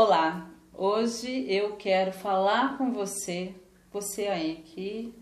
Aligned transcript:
Olá, 0.00 0.48
hoje 0.72 1.44
eu 1.52 1.74
quero 1.74 2.12
falar 2.12 2.78
com 2.78 2.92
você, 2.92 3.52
você 3.92 4.28
aí 4.28 4.62
que, 4.64 5.12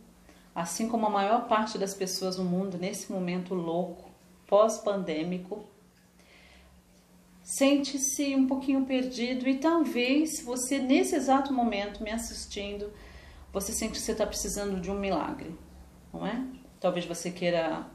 assim 0.54 0.86
como 0.86 1.06
a 1.06 1.08
maior 1.08 1.48
parte 1.48 1.78
das 1.78 1.94
pessoas 1.94 2.36
no 2.36 2.44
mundo 2.44 2.76
nesse 2.76 3.10
momento 3.10 3.54
louco, 3.54 4.10
pós-pandêmico, 4.46 5.64
sente-se 7.42 8.36
um 8.36 8.46
pouquinho 8.46 8.84
perdido 8.84 9.48
e 9.48 9.56
talvez 9.56 10.42
você 10.42 10.78
nesse 10.78 11.16
exato 11.16 11.54
momento 11.54 12.02
me 12.02 12.10
assistindo, 12.10 12.92
você 13.50 13.72
sente 13.72 13.92
que 13.92 14.00
você 14.00 14.12
está 14.12 14.26
precisando 14.26 14.78
de 14.78 14.90
um 14.90 14.98
milagre, 14.98 15.58
não 16.12 16.26
é? 16.26 16.44
Talvez 16.78 17.06
você 17.06 17.30
queira 17.30 17.86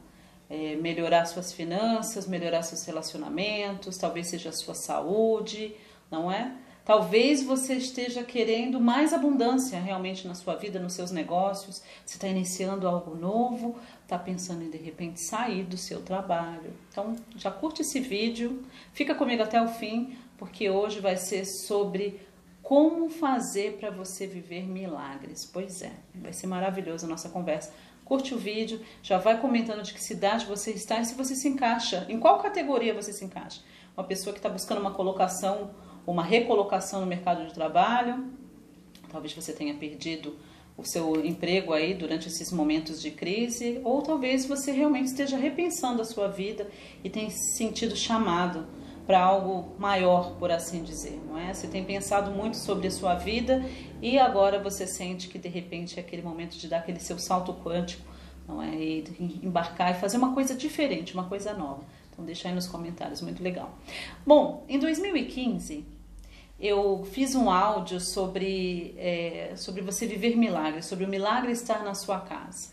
é, 0.50 0.74
melhorar 0.74 1.26
suas 1.26 1.52
finanças, 1.52 2.26
melhorar 2.26 2.62
seus 2.62 2.84
relacionamentos, 2.84 3.96
talvez 3.96 4.26
seja 4.26 4.48
a 4.48 4.52
sua 4.52 4.74
saúde, 4.74 5.76
não 6.10 6.28
é? 6.28 6.56
Talvez 6.84 7.44
você 7.44 7.74
esteja 7.74 8.24
querendo 8.24 8.80
mais 8.80 9.12
abundância 9.12 9.78
realmente 9.78 10.26
na 10.26 10.34
sua 10.34 10.56
vida, 10.56 10.80
nos 10.80 10.94
seus 10.94 11.12
negócios. 11.12 11.80
Você 12.04 12.16
está 12.16 12.26
iniciando 12.26 12.88
algo 12.88 13.14
novo, 13.14 13.76
está 14.02 14.18
pensando 14.18 14.64
em 14.64 14.70
de 14.70 14.78
repente 14.78 15.20
sair 15.20 15.62
do 15.62 15.76
seu 15.76 16.02
trabalho. 16.02 16.72
Então 16.90 17.14
já 17.36 17.52
curte 17.52 17.82
esse 17.82 18.00
vídeo, 18.00 18.64
fica 18.92 19.14
comigo 19.14 19.42
até 19.44 19.62
o 19.62 19.68
fim, 19.68 20.16
porque 20.36 20.68
hoje 20.68 20.98
vai 20.98 21.16
ser 21.16 21.44
sobre 21.44 22.20
como 22.62 23.08
fazer 23.08 23.76
para 23.78 23.90
você 23.90 24.26
viver 24.26 24.66
milagres. 24.66 25.44
Pois 25.44 25.82
é, 25.82 25.92
vai 26.14 26.32
ser 26.32 26.48
maravilhosa 26.48 27.06
a 27.06 27.08
nossa 27.08 27.28
conversa. 27.28 27.72
Curte 28.04 28.34
o 28.34 28.38
vídeo, 28.38 28.80
já 29.04 29.18
vai 29.18 29.40
comentando 29.40 29.82
de 29.82 29.94
que 29.94 30.02
cidade 30.02 30.46
você 30.46 30.72
está 30.72 31.00
e 31.00 31.04
se 31.04 31.14
você 31.14 31.36
se 31.36 31.48
encaixa, 31.48 32.04
em 32.08 32.18
qual 32.18 32.40
categoria 32.40 32.92
você 32.92 33.12
se 33.12 33.24
encaixa. 33.24 33.62
Uma 33.96 34.04
pessoa 34.04 34.32
que 34.32 34.40
está 34.40 34.48
buscando 34.48 34.80
uma 34.80 34.90
colocação 34.90 35.70
uma 36.06 36.22
recolocação 36.22 37.00
no 37.00 37.06
mercado 37.06 37.46
de 37.46 37.54
trabalho. 37.54 38.32
Talvez 39.10 39.32
você 39.32 39.52
tenha 39.52 39.74
perdido 39.74 40.36
o 40.76 40.84
seu 40.84 41.24
emprego 41.24 41.72
aí 41.72 41.94
durante 41.94 42.28
esses 42.28 42.50
momentos 42.50 43.00
de 43.00 43.10
crise, 43.10 43.80
ou 43.84 44.02
talvez 44.02 44.46
você 44.46 44.72
realmente 44.72 45.06
esteja 45.06 45.36
repensando 45.36 46.00
a 46.00 46.04
sua 46.04 46.28
vida 46.28 46.66
e 47.04 47.10
tenha 47.10 47.30
se 47.30 47.56
sentido 47.56 47.94
chamado 47.94 48.66
para 49.06 49.20
algo 49.20 49.74
maior, 49.78 50.36
por 50.38 50.50
assim 50.50 50.82
dizer, 50.82 51.20
não 51.26 51.36
é? 51.36 51.52
Você 51.52 51.66
tem 51.66 51.84
pensado 51.84 52.30
muito 52.30 52.56
sobre 52.56 52.86
a 52.86 52.90
sua 52.90 53.14
vida 53.14 53.64
e 54.00 54.18
agora 54.18 54.62
você 54.62 54.86
sente 54.86 55.28
que 55.28 55.38
de 55.38 55.48
repente 55.48 55.98
é 55.98 56.02
aquele 56.02 56.22
momento 56.22 56.56
de 56.56 56.68
dar 56.68 56.78
aquele 56.78 57.00
seu 57.00 57.18
salto 57.18 57.52
quântico, 57.52 58.06
não 58.46 58.62
é? 58.62 58.74
E 58.74 59.40
embarcar 59.42 59.90
e 59.90 60.00
fazer 60.00 60.16
uma 60.16 60.32
coisa 60.32 60.54
diferente, 60.54 61.14
uma 61.14 61.24
coisa 61.24 61.52
nova. 61.52 61.82
Então 62.12 62.24
deixa 62.24 62.48
aí 62.48 62.54
nos 62.54 62.66
comentários, 62.66 63.22
muito 63.22 63.42
legal. 63.42 63.76
Bom, 64.26 64.64
em 64.68 64.78
2015 64.78 65.84
eu 66.60 67.04
fiz 67.10 67.34
um 67.34 67.50
áudio 67.50 67.98
sobre, 67.98 68.94
é, 68.96 69.54
sobre 69.56 69.82
você 69.82 70.06
viver 70.06 70.36
milagres, 70.36 70.86
sobre 70.86 71.04
o 71.04 71.08
milagre 71.08 71.50
estar 71.50 71.82
na 71.82 71.94
sua 71.94 72.20
casa. 72.20 72.70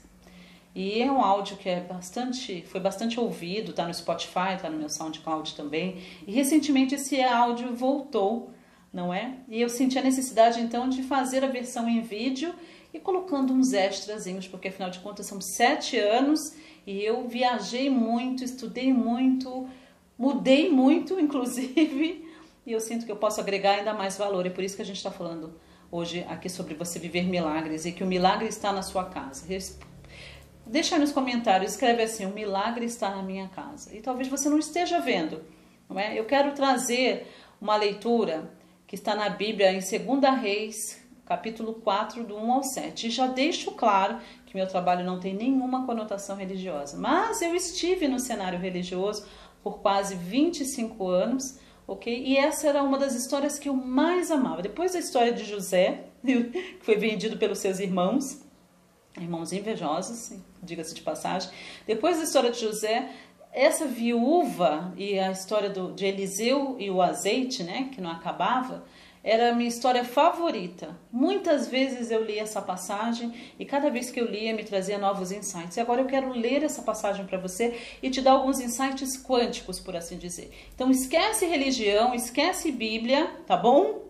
E 0.76 1.02
é 1.02 1.12
um 1.12 1.22
áudio 1.22 1.58
que 1.58 1.67
é 1.67 1.80
bastante, 1.80 2.64
foi 2.67 2.80
bastante 2.80 3.20
ouvido, 3.20 3.73
tá 3.73 3.88
no 3.88 3.94
Spotify, 3.94 4.58
tá 4.62 4.70
no 4.70 4.78
meu 4.78 4.90
SoundCloud 4.90 5.56
também. 5.56 6.04
E 6.28 6.32
recentemente 6.32 6.94
esse 6.94 7.20
áudio 7.22 7.76
voltou, 7.76 8.52
não 8.94 9.12
é? 9.12 9.38
E 9.48 9.60
eu 9.60 9.70
senti 9.70 9.98
a 9.98 10.04
necessidade 10.04 10.62
então 10.62 10.88
de 10.88 11.02
fazer 11.02 11.44
a 11.44 11.48
versão 11.48 11.90
em 11.90 12.02
vídeo 12.02 12.54
e 12.94 13.00
colocando 13.00 13.54
uns 13.54 13.73
extrazinhos, 13.73 14.48
porque 14.48 14.67
afinal 14.67 14.92
de 14.92 15.00
contas 15.00 15.26
são 15.26 15.42
sete 15.42 15.98
anos 15.98 16.54
e 16.90 17.06
eu 17.06 17.28
viajei 17.28 17.88
muito, 17.88 18.44
estudei 18.44 18.92
muito, 18.92 19.70
mudei 20.18 20.72
muito, 20.72 21.18
inclusive, 21.22 22.28
e 22.66 22.72
eu 22.72 22.80
sinto 22.80 23.06
que 23.06 23.12
eu 23.12 23.16
posso 23.16 23.40
agregar 23.40 23.76
ainda 23.76 23.94
mais 23.94 24.18
valor. 24.18 24.48
É 24.48 24.50
por 24.50 24.64
isso 24.64 24.76
que 24.76 24.82
a 24.82 24.86
gente 24.86 24.98
está 24.98 25.12
falando 25.12 25.54
hoje 25.92 26.26
aqui 26.28 26.50
sobre 26.50 26.73
você 26.73 26.98
viver 26.98 27.26
milagres 27.28 27.86
e 27.86 27.92
que 27.92 28.04
o 28.04 28.08
milagre 28.08 28.48
está 28.48 28.73
na 28.73 28.82
sua 28.82 29.06
casa. 29.06 29.45
Deixa 30.66 30.95
aí 30.95 31.02
nos 31.02 31.11
comentários, 31.11 31.73
escreve 31.73 32.02
assim: 32.02 32.26
o 32.26 32.33
milagre 32.33 32.86
está 32.86 33.11
na 33.11 33.22
minha 33.22 33.48
casa. 33.49 33.95
E 33.95 34.02
talvez 34.02 34.28
você 34.28 34.49
não 34.49 34.58
esteja 34.58 34.99
vendo, 34.99 35.44
não 35.88 35.99
é? 35.99 36.20
Eu 36.20 36.26
quero 36.26 36.54
trazer 36.54 37.28
uma 37.61 37.76
leitura 37.76 38.52
que 38.88 38.95
está 38.95 39.14
na 39.14 39.30
Bíblia 39.30 39.72
em 39.72 39.80
2 39.80 40.42
Reis, 40.42 40.98
capítulo 41.30 41.76
4, 41.76 42.23
do 42.23 42.36
1 42.36 42.52
ao 42.52 42.64
7. 42.64 43.06
E 43.06 43.10
já 43.12 43.28
deixo 43.28 43.70
claro 43.73 44.17
que 44.48 44.58
meu 44.58 44.67
trabalho 44.67 45.06
não 45.06 45.20
tem 45.20 45.36
nenhuma 45.36 45.86
conotação 45.86 46.36
religiosa, 46.36 46.98
mas 46.98 47.40
eu 47.44 47.54
estive 47.54 48.08
no 48.08 48.20
cenário 48.20 48.58
religioso 48.58 49.28
por 49.62 49.78
quase 49.78 50.16
25 50.16 51.08
anos, 51.08 51.60
ok? 51.88 52.23
E 52.26 52.36
essa 52.36 52.67
era 52.67 52.82
uma 52.82 52.98
das 52.98 53.14
histórias 53.14 53.60
que 53.60 53.70
eu 53.70 53.76
mais 53.76 54.32
amava. 54.32 54.64
Depois 54.64 54.94
da 54.94 55.00
história 55.00 55.32
de 55.32 55.45
José, 55.45 56.06
que 56.26 56.80
foi 56.82 56.95
vendido 56.95 57.38
pelos 57.38 57.60
seus 57.60 57.78
irmãos, 57.80 58.42
irmãos 59.16 59.54
invejosos, 59.54 60.32
diga-se 60.64 60.96
de 60.96 61.04
passagem. 61.04 61.52
Depois 61.86 62.17
da 62.17 62.23
história 62.23 62.50
de 62.50 62.60
José, 62.60 63.08
essa 63.54 63.86
viúva 63.86 64.92
e 64.98 65.20
a 65.20 65.32
história 65.32 65.70
do, 65.70 65.94
de 65.94 66.06
Eliseu 66.06 66.76
e 66.80 66.90
o 66.90 67.04
azeite, 67.04 67.61
né, 67.61 67.90
que 67.94 68.02
não 68.02 68.10
acabava, 68.10 68.84
era 69.23 69.52
a 69.52 69.53
minha 69.53 69.67
história 69.67 70.03
favorita. 70.03 70.97
Muitas 71.11 71.67
vezes 71.67 72.09
eu 72.09 72.23
li 72.23 72.39
essa 72.39 72.61
passagem 72.61 73.33
e 73.57 73.65
cada 73.65 73.89
vez 73.89 74.09
que 74.09 74.19
eu 74.19 74.25
lia 74.25 74.53
me 74.53 74.63
trazia 74.63 74.97
novos 74.97 75.31
insights. 75.31 75.77
E 75.77 75.81
agora 75.81 76.02
eu 76.02 76.07
quero 76.07 76.31
ler 76.31 76.63
essa 76.63 76.81
passagem 76.81 77.25
para 77.25 77.37
você 77.37 77.77
e 78.02 78.09
te 78.09 78.21
dar 78.21 78.31
alguns 78.31 78.59
insights 78.59 79.21
quânticos, 79.21 79.80
por 79.80 79.95
assim 79.95 80.17
dizer. 80.17 80.52
Então 80.73 80.89
esquece 80.89 81.45
religião, 81.45 82.13
esquece 82.13 82.71
Bíblia, 82.71 83.27
tá 83.45 83.57
bom? 83.57 84.07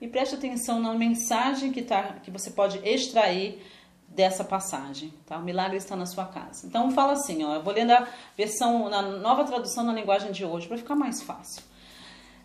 E 0.00 0.06
preste 0.06 0.34
atenção 0.34 0.80
na 0.80 0.92
mensagem 0.92 1.72
que, 1.72 1.80
tá, 1.80 2.16
que 2.22 2.30
você 2.30 2.50
pode 2.50 2.78
extrair 2.86 3.62
dessa 4.08 4.44
passagem, 4.44 5.12
tá? 5.26 5.38
O 5.38 5.42
milagre 5.42 5.76
está 5.76 5.96
na 5.96 6.06
sua 6.06 6.26
casa. 6.26 6.66
Então 6.66 6.90
fala 6.90 7.14
assim, 7.14 7.42
ó, 7.44 7.54
eu 7.54 7.62
vou 7.62 7.72
ler 7.72 7.84
na 7.84 8.06
versão, 8.36 8.88
na 8.88 9.02
nova 9.02 9.44
tradução 9.44 9.82
na 9.82 9.92
linguagem 9.92 10.30
de 10.30 10.44
hoje 10.44 10.68
para 10.68 10.76
ficar 10.76 10.94
mais 10.94 11.22
fácil. 11.22 11.62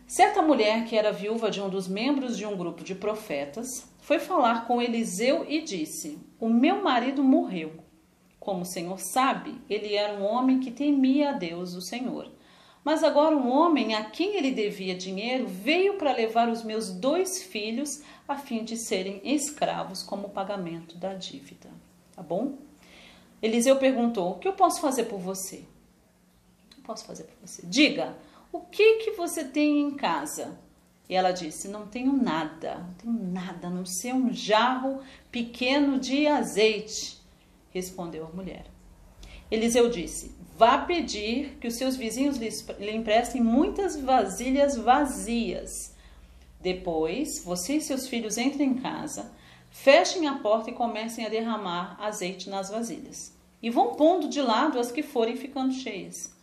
Certa 0.10 0.42
mulher 0.42 0.86
que 0.86 0.98
era 0.98 1.12
viúva 1.12 1.52
de 1.52 1.62
um 1.62 1.70
dos 1.70 1.88
membros 1.88 2.36
de 2.36 2.44
um 2.44 2.58
grupo 2.58 2.84
de 2.84 2.96
profetas 2.96 3.88
foi 4.00 4.18
falar 4.18 4.66
com 4.66 4.82
Eliseu 4.82 5.46
e 5.48 5.62
disse: 5.62 6.18
O 6.40 6.50
meu 6.50 6.82
marido 6.82 7.24
morreu. 7.24 7.74
Como 8.40 8.64
o 8.64 8.66
Senhor 8.66 9.00
sabe, 9.00 9.62
ele 9.70 9.94
era 9.94 10.20
um 10.20 10.26
homem 10.26 10.60
que 10.60 10.72
temia 10.72 11.30
a 11.30 11.34
Deus, 11.34 11.76
o 11.76 11.82
Senhor. 11.82 12.28
Mas 12.84 13.04
agora 13.04 13.38
um 13.38 13.52
homem 13.52 13.94
a 13.94 14.04
quem 14.04 14.36
ele 14.36 14.50
devia 14.50 14.96
dinheiro 14.96 15.46
veio 15.46 15.94
para 16.00 16.12
levar 16.12 16.50
os 16.50 16.64
meus 16.64 16.90
dois 16.90 17.44
filhos 17.44 18.02
a 18.28 18.36
fim 18.36 18.64
de 18.64 18.78
serem 18.78 19.22
escravos 19.24 20.02
como 20.02 20.30
pagamento 20.30 20.98
da 20.98 21.14
dívida. 21.14 21.70
Tá 22.16 22.24
bom? 22.24 22.58
Eliseu 23.40 23.76
perguntou: 23.76 24.32
O 24.32 24.40
que 24.40 24.48
eu 24.48 24.54
posso 24.54 24.82
fazer 24.82 25.04
por 25.04 25.20
você? 25.20 25.58
O 25.58 26.70
que 26.72 26.80
eu 26.80 26.84
posso 26.84 27.06
fazer 27.06 27.26
por 27.26 27.48
você? 27.48 27.62
Diga. 27.68 28.18
O 28.52 28.62
que 28.62 28.98
que 28.98 29.12
você 29.12 29.44
tem 29.44 29.80
em 29.80 29.92
casa? 29.92 30.60
E 31.08 31.16
ela 31.16 31.32
disse: 31.32 31.68
Não 31.68 31.88
tenho 31.88 32.14
nada, 32.14 32.78
não 32.78 32.94
tenho 32.94 33.32
nada, 33.32 33.68
a 33.68 33.70
não 33.70 33.86
ser 33.86 34.14
um 34.14 34.34
jarro 34.34 35.02
pequeno 35.32 36.00
de 36.00 36.26
azeite. 36.28 37.20
Respondeu 37.72 38.26
a 38.26 38.36
mulher. 38.36 38.66
Eliseu 39.52 39.90
disse: 39.90 40.36
Vá 40.58 40.80
pedir 40.80 41.58
que 41.60 41.68
os 41.68 41.76
seus 41.76 41.96
vizinhos 41.96 42.38
lhe 42.38 42.92
emprestem 42.92 43.42
muitas 43.42 43.96
vasilhas 43.96 44.76
vazias. 44.76 45.96
Depois, 46.60 47.44
você 47.44 47.78
e 47.78 47.82
seus 47.82 48.08
filhos 48.08 48.38
entrem 48.38 48.72
em 48.72 48.76
casa, 48.76 49.32
fechem 49.70 50.28
a 50.28 50.40
porta 50.40 50.70
e 50.70 50.74
comecem 50.74 51.26
a 51.26 51.30
derramar 51.30 51.96
azeite 52.00 52.50
nas 52.50 52.70
vasilhas. 52.70 53.34
E 53.62 53.70
vão 53.70 53.96
pondo 53.96 54.28
de 54.28 54.42
lado 54.42 54.80
as 54.80 54.92
que 54.92 55.02
forem 55.04 55.38
ficando 55.38 55.74
cheias. 55.74 56.34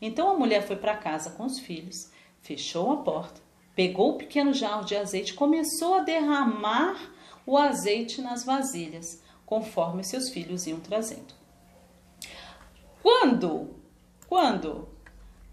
Então 0.00 0.30
a 0.30 0.38
mulher 0.38 0.66
foi 0.66 0.76
para 0.76 0.96
casa 0.96 1.30
com 1.30 1.44
os 1.44 1.58
filhos, 1.58 2.10
fechou 2.40 2.92
a 2.92 2.96
porta, 2.98 3.40
pegou 3.74 4.10
o 4.10 4.18
pequeno 4.18 4.52
jarro 4.52 4.84
de 4.84 4.96
azeite 4.96 5.32
e 5.32 5.36
começou 5.36 5.94
a 5.94 6.02
derramar 6.02 7.12
o 7.46 7.56
azeite 7.56 8.20
nas 8.20 8.44
vasilhas, 8.44 9.22
conforme 9.44 10.04
seus 10.04 10.30
filhos 10.30 10.66
iam 10.66 10.80
trazendo. 10.80 11.34
Quando, 13.02 13.76
quando 14.28 14.88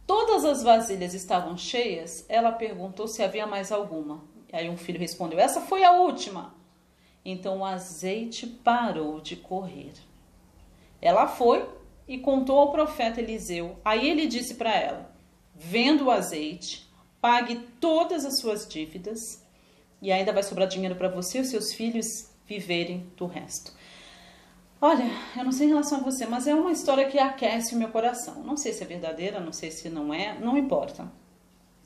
todas 0.07 0.43
as 0.43 0.63
vasilhas 0.63 1.13
estavam 1.13 1.55
cheias, 1.55 2.25
ela 2.27 2.51
perguntou 2.51 3.07
se 3.07 3.21
havia 3.21 3.45
mais 3.45 3.71
alguma. 3.71 4.23
Aí 4.51 4.69
um 4.69 4.77
filho 4.77 4.99
respondeu: 4.99 5.39
Essa 5.39 5.61
foi 5.61 5.83
a 5.83 5.93
última. 5.93 6.55
Então 7.23 7.59
o 7.59 7.65
azeite 7.65 8.45
parou 8.45 9.21
de 9.21 9.35
correr. 9.35 9.93
Ela 11.01 11.27
foi 11.27 11.67
e 12.13 12.19
contou 12.19 12.59
ao 12.59 12.71
profeta 12.71 13.19
Eliseu. 13.19 13.79
Aí 13.83 14.07
ele 14.07 14.27
disse 14.27 14.53
para 14.53 14.71
ela: 14.71 15.11
Venda 15.55 16.03
o 16.03 16.11
azeite, 16.11 16.87
pague 17.19 17.55
todas 17.79 18.23
as 18.23 18.39
suas 18.39 18.67
dívidas 18.67 19.43
e 19.99 20.11
ainda 20.11 20.31
vai 20.31 20.43
sobrar 20.43 20.67
dinheiro 20.67 20.95
para 20.95 21.09
você 21.09 21.39
e 21.39 21.41
os 21.41 21.49
seus 21.49 21.73
filhos 21.73 22.29
viverem 22.45 23.11
do 23.17 23.25
resto. 23.25 23.73
Olha, 24.79 25.09
eu 25.35 25.43
não 25.43 25.51
sei 25.51 25.65
em 25.65 25.69
relação 25.69 26.01
a 26.01 26.03
você, 26.03 26.27
mas 26.27 26.45
é 26.45 26.53
uma 26.53 26.71
história 26.71 27.09
que 27.09 27.17
aquece 27.17 27.73
o 27.73 27.79
meu 27.79 27.89
coração. 27.89 28.43
Não 28.43 28.57
sei 28.57 28.73
se 28.73 28.83
é 28.83 28.85
verdadeira, 28.85 29.39
não 29.39 29.53
sei 29.53 29.71
se 29.71 29.89
não 29.89 30.13
é, 30.13 30.37
não 30.37 30.55
importa. 30.55 31.11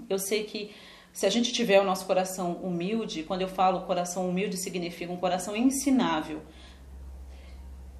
Eu 0.09 0.19
sei 0.19 0.43
que 0.43 0.71
se 1.13 1.25
a 1.25 1.29
gente 1.29 1.53
tiver 1.53 1.79
o 1.79 1.85
nosso 1.85 2.05
coração 2.05 2.53
humilde, 2.53 3.23
quando 3.23 3.43
eu 3.43 3.47
falo 3.47 3.85
coração 3.85 4.27
humilde 4.27 4.57
significa 4.57 5.13
um 5.13 5.17
coração 5.17 5.55
ensinável. 5.55 6.41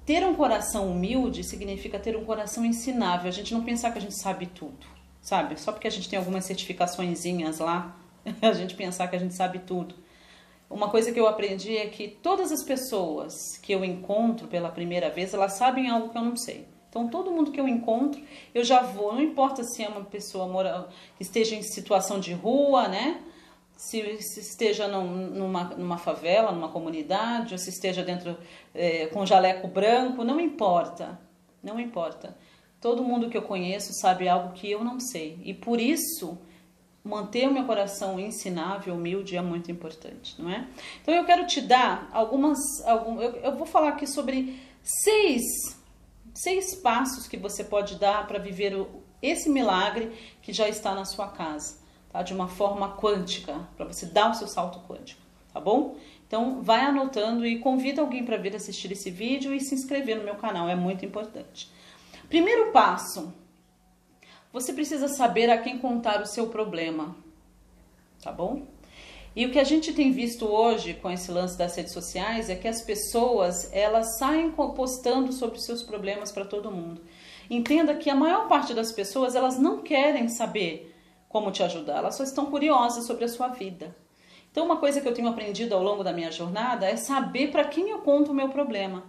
Ter 0.08 0.24
um 0.24 0.34
coração 0.34 0.90
humilde 0.90 1.44
significa 1.44 1.98
ter 1.98 2.16
um 2.16 2.24
coração 2.24 2.64
ensinável. 2.64 3.28
A 3.28 3.30
gente 3.30 3.52
não 3.52 3.62
pensar 3.62 3.90
que 3.90 3.98
a 3.98 4.00
gente 4.00 4.18
sabe 4.18 4.46
tudo, 4.46 4.86
sabe? 5.20 5.60
Só 5.60 5.70
porque 5.70 5.86
a 5.86 5.90
gente 5.90 6.08
tem 6.08 6.18
algumas 6.18 6.46
certificaçõezinhas 6.46 7.58
lá, 7.58 7.94
a 8.40 8.52
gente 8.52 8.74
pensar 8.74 9.06
que 9.08 9.16
a 9.16 9.18
gente 9.18 9.34
sabe 9.34 9.58
tudo. 9.58 9.94
Uma 10.70 10.88
coisa 10.88 11.12
que 11.12 11.20
eu 11.20 11.28
aprendi 11.28 11.76
é 11.76 11.88
que 11.88 12.08
todas 12.08 12.50
as 12.50 12.64
pessoas 12.64 13.34
que 13.60 13.70
eu 13.70 13.84
encontro 13.84 14.48
pela 14.48 14.70
primeira 14.70 15.10
vez, 15.10 15.34
elas 15.34 15.58
sabem 15.58 15.90
algo 15.90 16.08
que 16.08 16.16
eu 16.16 16.24
não 16.24 16.38
sei. 16.38 16.66
Então, 16.88 17.08
todo 17.08 17.30
mundo 17.30 17.52
que 17.52 17.60
eu 17.60 17.68
encontro, 17.68 18.18
eu 18.54 18.64
já 18.64 18.80
vou, 18.80 19.12
não 19.12 19.20
importa 19.20 19.62
se 19.62 19.84
é 19.84 19.88
uma 19.90 20.04
pessoa 20.06 20.88
que 21.18 21.22
esteja 21.22 21.54
em 21.54 21.62
situação 21.62 22.18
de 22.18 22.32
rua, 22.32 22.88
né? 22.88 23.20
Se, 23.78 24.20
se 24.20 24.40
esteja 24.40 24.88
num, 24.88 25.30
numa, 25.30 25.64
numa 25.64 25.98
favela, 25.98 26.50
numa 26.50 26.68
comunidade, 26.68 27.54
ou 27.54 27.58
se 27.58 27.70
esteja 27.70 28.02
dentro 28.02 28.36
é, 28.74 29.06
com 29.06 29.24
jaleco 29.24 29.68
branco, 29.68 30.24
não 30.24 30.40
importa, 30.40 31.18
não 31.62 31.78
importa. 31.78 32.36
Todo 32.80 33.04
mundo 33.04 33.30
que 33.30 33.36
eu 33.38 33.42
conheço 33.42 33.92
sabe 33.92 34.28
algo 34.28 34.52
que 34.52 34.68
eu 34.68 34.82
não 34.82 34.98
sei. 34.98 35.40
E 35.44 35.54
por 35.54 35.80
isso, 35.80 36.36
manter 37.04 37.48
o 37.48 37.52
meu 37.52 37.64
coração 37.64 38.18
ensinável, 38.18 38.94
humilde 38.94 39.36
é 39.36 39.42
muito 39.42 39.70
importante, 39.70 40.34
não 40.40 40.50
é? 40.50 40.66
Então 41.00 41.14
eu 41.14 41.24
quero 41.24 41.46
te 41.46 41.60
dar 41.60 42.08
algumas, 42.12 42.58
algum, 42.84 43.20
eu, 43.20 43.36
eu 43.36 43.56
vou 43.56 43.66
falar 43.66 43.90
aqui 43.90 44.06
sobre 44.06 44.60
seis, 44.82 45.42
seis 46.34 46.74
passos 46.74 47.28
que 47.28 47.36
você 47.36 47.62
pode 47.62 47.96
dar 47.96 48.26
para 48.26 48.38
viver 48.38 48.74
o, 48.74 49.02
esse 49.22 49.48
milagre 49.48 50.12
que 50.42 50.52
já 50.52 50.68
está 50.68 50.94
na 50.94 51.04
sua 51.04 51.28
casa, 51.28 51.78
tá? 52.18 52.22
De 52.22 52.34
uma 52.34 52.48
forma 52.48 52.96
quântica, 52.96 53.68
para 53.76 53.86
você 53.86 54.06
dar 54.06 54.30
o 54.30 54.34
seu 54.34 54.48
salto 54.48 54.80
quântico, 54.88 55.20
tá 55.52 55.60
bom? 55.60 55.96
Então 56.26 56.62
vai 56.62 56.80
anotando 56.80 57.46
e 57.46 57.60
convida 57.60 58.00
alguém 58.02 58.24
para 58.24 58.36
vir 58.36 58.56
assistir 58.56 58.90
esse 58.90 59.08
vídeo 59.08 59.54
e 59.54 59.60
se 59.60 59.74
inscrever 59.74 60.16
no 60.16 60.24
meu 60.24 60.34
canal, 60.34 60.68
é 60.68 60.74
muito 60.74 61.04
importante. 61.04 61.70
Primeiro 62.28 62.72
passo, 62.72 63.32
você 64.52 64.72
precisa 64.72 65.06
saber 65.06 65.48
a 65.48 65.58
quem 65.58 65.78
contar 65.78 66.20
o 66.20 66.26
seu 66.26 66.48
problema, 66.48 67.14
tá 68.20 68.32
bom? 68.32 68.66
E 69.36 69.46
o 69.46 69.52
que 69.52 69.60
a 69.60 69.64
gente 69.64 69.92
tem 69.92 70.10
visto 70.10 70.44
hoje 70.44 70.94
com 70.94 71.08
esse 71.08 71.30
lance 71.30 71.56
das 71.56 71.76
redes 71.76 71.92
sociais 71.92 72.50
é 72.50 72.56
que 72.56 72.66
as 72.66 72.82
pessoas 72.82 73.72
elas 73.72 74.18
saem 74.18 74.50
postando 74.50 75.32
sobre 75.32 75.60
seus 75.60 75.84
problemas 75.84 76.32
para 76.32 76.44
todo 76.44 76.72
mundo. 76.72 77.00
Entenda 77.48 77.94
que 77.94 78.10
a 78.10 78.16
maior 78.16 78.48
parte 78.48 78.74
das 78.74 78.90
pessoas 78.90 79.36
elas 79.36 79.56
não 79.56 79.78
querem 79.78 80.28
saber 80.28 80.97
como 81.28 81.50
te 81.50 81.62
ajudar, 81.62 81.98
elas 81.98 82.14
só 82.14 82.24
estão 82.24 82.46
curiosas 82.46 83.04
sobre 83.04 83.24
a 83.24 83.28
sua 83.28 83.48
vida. 83.48 83.94
Então, 84.50 84.64
uma 84.64 84.78
coisa 84.78 85.00
que 85.00 85.06
eu 85.06 85.14
tenho 85.14 85.28
aprendido 85.28 85.74
ao 85.74 85.82
longo 85.82 86.02
da 86.02 86.12
minha 86.12 86.32
jornada 86.32 86.86
é 86.86 86.96
saber 86.96 87.50
para 87.50 87.64
quem 87.64 87.90
eu 87.90 87.98
conto 87.98 88.32
o 88.32 88.34
meu 88.34 88.48
problema. 88.48 89.04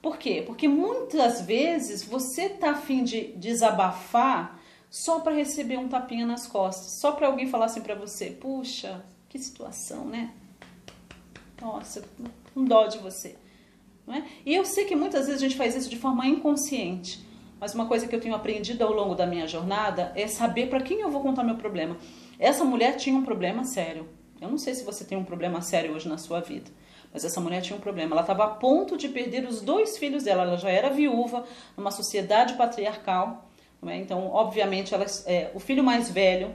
Por 0.00 0.16
quê? 0.16 0.42
Porque 0.46 0.68
muitas 0.68 1.42
vezes 1.42 2.04
você 2.04 2.42
está 2.44 2.70
afim 2.70 3.02
de 3.02 3.32
desabafar 3.32 4.60
só 4.88 5.20
para 5.20 5.34
receber 5.34 5.76
um 5.76 5.88
tapinha 5.88 6.24
nas 6.24 6.46
costas, 6.46 6.92
só 6.92 7.12
para 7.12 7.26
alguém 7.26 7.48
falar 7.48 7.66
assim 7.66 7.80
para 7.80 7.96
você: 7.96 8.30
puxa, 8.30 9.04
que 9.28 9.38
situação, 9.38 10.04
né? 10.04 10.32
Nossa, 11.60 12.04
um 12.56 12.64
dó 12.64 12.86
de 12.86 12.98
você. 12.98 13.36
Não 14.06 14.14
é? 14.14 14.24
E 14.46 14.54
eu 14.54 14.64
sei 14.64 14.84
que 14.84 14.96
muitas 14.96 15.26
vezes 15.26 15.42
a 15.42 15.44
gente 15.46 15.58
faz 15.58 15.74
isso 15.74 15.90
de 15.90 15.98
forma 15.98 16.26
inconsciente, 16.26 17.20
mas 17.60 17.74
uma 17.74 17.86
coisa 17.86 18.06
que 18.06 18.14
eu 18.14 18.20
tenho 18.20 18.34
aprendido 18.34 18.82
ao 18.82 18.92
longo 18.92 19.14
da 19.14 19.26
minha 19.26 19.46
jornada 19.46 20.12
é 20.14 20.26
saber 20.26 20.68
para 20.68 20.80
quem 20.80 21.00
eu 21.00 21.10
vou 21.10 21.22
contar 21.22 21.42
meu 21.42 21.56
problema. 21.56 21.96
Essa 22.38 22.64
mulher 22.64 22.96
tinha 22.96 23.16
um 23.16 23.24
problema 23.24 23.64
sério. 23.64 24.08
Eu 24.40 24.48
não 24.48 24.58
sei 24.58 24.74
se 24.74 24.84
você 24.84 25.04
tem 25.04 25.18
um 25.18 25.24
problema 25.24 25.60
sério 25.60 25.92
hoje 25.92 26.08
na 26.08 26.16
sua 26.16 26.40
vida, 26.40 26.70
mas 27.12 27.24
essa 27.24 27.40
mulher 27.40 27.60
tinha 27.60 27.76
um 27.76 27.80
problema. 27.80 28.14
Ela 28.14 28.20
estava 28.20 28.44
a 28.44 28.48
ponto 28.48 28.96
de 28.96 29.08
perder 29.08 29.44
os 29.46 29.60
dois 29.60 29.98
filhos 29.98 30.24
dela. 30.24 30.42
Ela 30.42 30.56
já 30.56 30.70
era 30.70 30.90
viúva, 30.90 31.44
numa 31.76 31.90
sociedade 31.90 32.54
patriarcal. 32.54 33.50
É? 33.86 33.96
Então, 33.96 34.28
obviamente, 34.28 34.94
ela, 34.94 35.06
é, 35.26 35.50
o 35.54 35.60
filho 35.60 35.82
mais 35.82 36.10
velho 36.10 36.54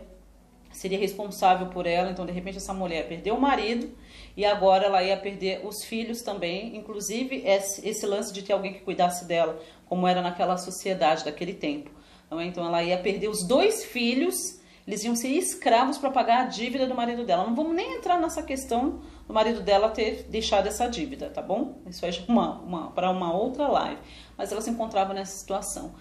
seria 0.73 0.97
responsável 0.97 1.67
por 1.67 1.85
ela. 1.85 2.09
Então, 2.09 2.25
de 2.25 2.31
repente, 2.31 2.57
essa 2.57 2.73
mulher 2.73 3.07
perdeu 3.07 3.35
o 3.35 3.41
marido 3.41 3.91
e 4.35 4.43
agora 4.43 4.85
ela 4.85 5.03
ia 5.03 5.15
perder 5.15 5.65
os 5.65 5.83
filhos 5.83 6.21
também, 6.21 6.75
inclusive 6.75 7.43
esse, 7.45 8.05
lance 8.05 8.33
de 8.33 8.41
ter 8.41 8.53
alguém 8.53 8.73
que 8.73 8.79
cuidasse 8.81 9.25
dela, 9.25 9.59
como 9.87 10.07
era 10.07 10.21
naquela 10.21 10.57
sociedade 10.57 11.23
daquele 11.23 11.53
tempo. 11.53 11.91
É? 12.31 12.43
Então, 12.45 12.65
ela 12.65 12.83
ia 12.83 12.97
perder 12.97 13.29
os 13.29 13.47
dois 13.47 13.85
filhos. 13.85 14.59
Eles 14.85 15.03
iam 15.05 15.15
ser 15.15 15.29
escravos 15.29 15.97
para 15.97 16.11
pagar 16.11 16.41
a 16.41 16.45
dívida 16.45 16.85
do 16.85 16.95
marido 16.95 17.23
dela. 17.23 17.45
Não 17.45 17.55
vamos 17.55 17.73
nem 17.73 17.95
entrar 17.95 18.19
nessa 18.19 18.43
questão 18.43 19.01
do 19.25 19.33
marido 19.33 19.61
dela 19.61 19.89
ter 19.89 20.23
deixado 20.23 20.67
essa 20.67 20.87
dívida, 20.87 21.29
tá 21.29 21.41
bom? 21.41 21.77
Isso 21.87 22.05
é 22.05 22.09
uma, 22.27 22.59
uma 22.59 22.91
para 22.91 23.09
uma 23.09 23.33
outra 23.33 23.67
live. 23.67 24.01
Mas 24.37 24.51
ela 24.51 24.59
se 24.59 24.69
encontrava 24.69 25.13
nessa 25.13 25.37
situação. 25.37 25.93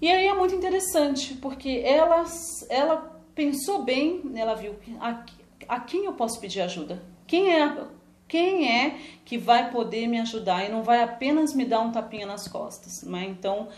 E 0.00 0.10
aí 0.10 0.26
é 0.26 0.32
muito 0.32 0.54
interessante, 0.54 1.34
porque 1.34 1.82
ela, 1.84 2.24
ela 2.70 3.19
pensou 3.34 3.82
bem, 3.82 4.22
ela 4.34 4.54
viu 4.54 4.76
a, 5.00 5.24
a 5.68 5.80
quem 5.80 6.04
eu 6.04 6.12
posso 6.12 6.40
pedir 6.40 6.60
ajuda. 6.60 7.02
Quem 7.26 7.54
é, 7.54 7.86
quem 8.26 8.68
é 8.68 8.98
que 9.24 9.38
vai 9.38 9.70
poder 9.70 10.06
me 10.06 10.20
ajudar 10.20 10.64
e 10.64 10.70
não 10.70 10.82
vai 10.82 11.02
apenas 11.02 11.54
me 11.54 11.64
dar 11.64 11.80
um 11.80 11.92
tapinha 11.92 12.26
nas 12.26 12.48
costas. 12.48 13.02
Né? 13.02 13.26
Então, 13.28 13.68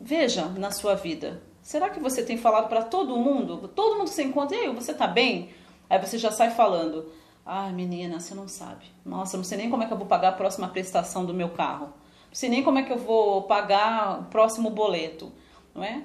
veja 0.00 0.46
na 0.46 0.70
sua 0.70 0.94
vida. 0.94 1.42
Será 1.62 1.90
que 1.90 2.00
você 2.00 2.22
tem 2.22 2.36
falado 2.36 2.68
para 2.68 2.82
todo 2.82 3.16
mundo? 3.16 3.68
Todo 3.68 3.98
mundo 3.98 4.08
você 4.08 4.22
encontra, 4.22 4.56
e 4.56 4.60
aí, 4.60 4.74
você 4.74 4.94
tá 4.94 5.06
bem? 5.06 5.50
Aí 5.88 5.98
você 5.98 6.16
já 6.16 6.32
sai 6.32 6.50
falando, 6.50 7.12
ah, 7.44 7.68
menina, 7.68 8.18
você 8.18 8.34
não 8.34 8.48
sabe. 8.48 8.86
Nossa, 9.04 9.36
não 9.36 9.44
sei 9.44 9.58
nem 9.58 9.70
como 9.70 9.82
é 9.82 9.86
que 9.86 9.92
eu 9.92 9.98
vou 9.98 10.06
pagar 10.06 10.30
a 10.30 10.32
próxima 10.32 10.68
prestação 10.68 11.26
do 11.26 11.34
meu 11.34 11.50
carro. 11.50 11.86
Não 11.86 12.34
sei 12.34 12.48
nem 12.48 12.62
como 12.62 12.78
é 12.78 12.82
que 12.82 12.92
eu 12.92 12.98
vou 12.98 13.42
pagar 13.42 14.20
o 14.20 14.24
próximo 14.24 14.70
boleto 14.70 15.32
não 15.74 15.84
é? 15.84 16.04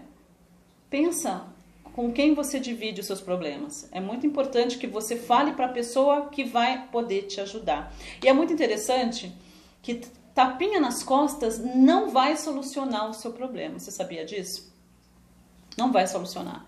Pensa 0.89 1.48
com 1.95 2.12
quem 2.12 2.33
você 2.33 2.59
divide 2.59 3.00
os 3.00 3.07
seus 3.07 3.21
problemas. 3.21 3.88
É 3.89 4.01
muito 4.01 4.27
importante 4.27 4.77
que 4.77 4.86
você 4.86 5.15
fale 5.15 5.53
para 5.53 5.68
a 5.68 5.71
pessoa 5.71 6.25
que 6.25 6.44
vai 6.44 6.88
poder 6.88 7.21
te 7.21 7.39
ajudar. 7.39 7.95
E 8.21 8.27
é 8.27 8.33
muito 8.33 8.51
interessante 8.51 9.31
que 9.81 10.01
tapinha 10.33 10.81
nas 10.81 11.01
costas 11.01 11.57
não 11.57 12.09
vai 12.09 12.36
solucionar 12.36 13.09
o 13.09 13.13
seu 13.13 13.31
problema. 13.31 13.80
Você 13.80 13.92
sabia 13.92 14.25
disso? 14.25 14.75
Não 15.77 15.94
vai 15.94 16.06
solucionar. 16.06 16.65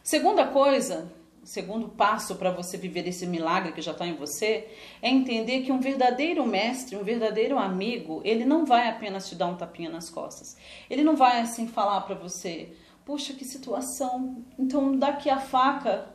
Segunda 0.00 0.46
coisa, 0.46 1.10
segundo 1.42 1.88
passo 1.88 2.36
para 2.36 2.52
você 2.52 2.76
viver 2.76 3.04
esse 3.08 3.26
milagre 3.26 3.72
que 3.72 3.82
já 3.82 3.90
está 3.90 4.06
em 4.06 4.14
você, 4.14 4.68
é 5.02 5.08
entender 5.08 5.62
que 5.62 5.72
um 5.72 5.80
verdadeiro 5.80 6.46
mestre, 6.46 6.94
um 6.94 7.02
verdadeiro 7.02 7.58
amigo, 7.58 8.22
ele 8.24 8.44
não 8.44 8.64
vai 8.64 8.88
apenas 8.88 9.28
te 9.28 9.34
dar 9.34 9.48
um 9.48 9.56
tapinha 9.56 9.90
nas 9.90 10.08
costas. 10.08 10.56
Ele 10.88 11.02
não 11.02 11.16
vai 11.16 11.40
assim 11.40 11.66
falar 11.66 12.02
para 12.02 12.14
você, 12.14 12.72
puxa, 13.08 13.32
que 13.32 13.42
situação, 13.46 14.44
então 14.58 14.94
daqui 14.94 15.30
a 15.30 15.40
faca 15.40 16.10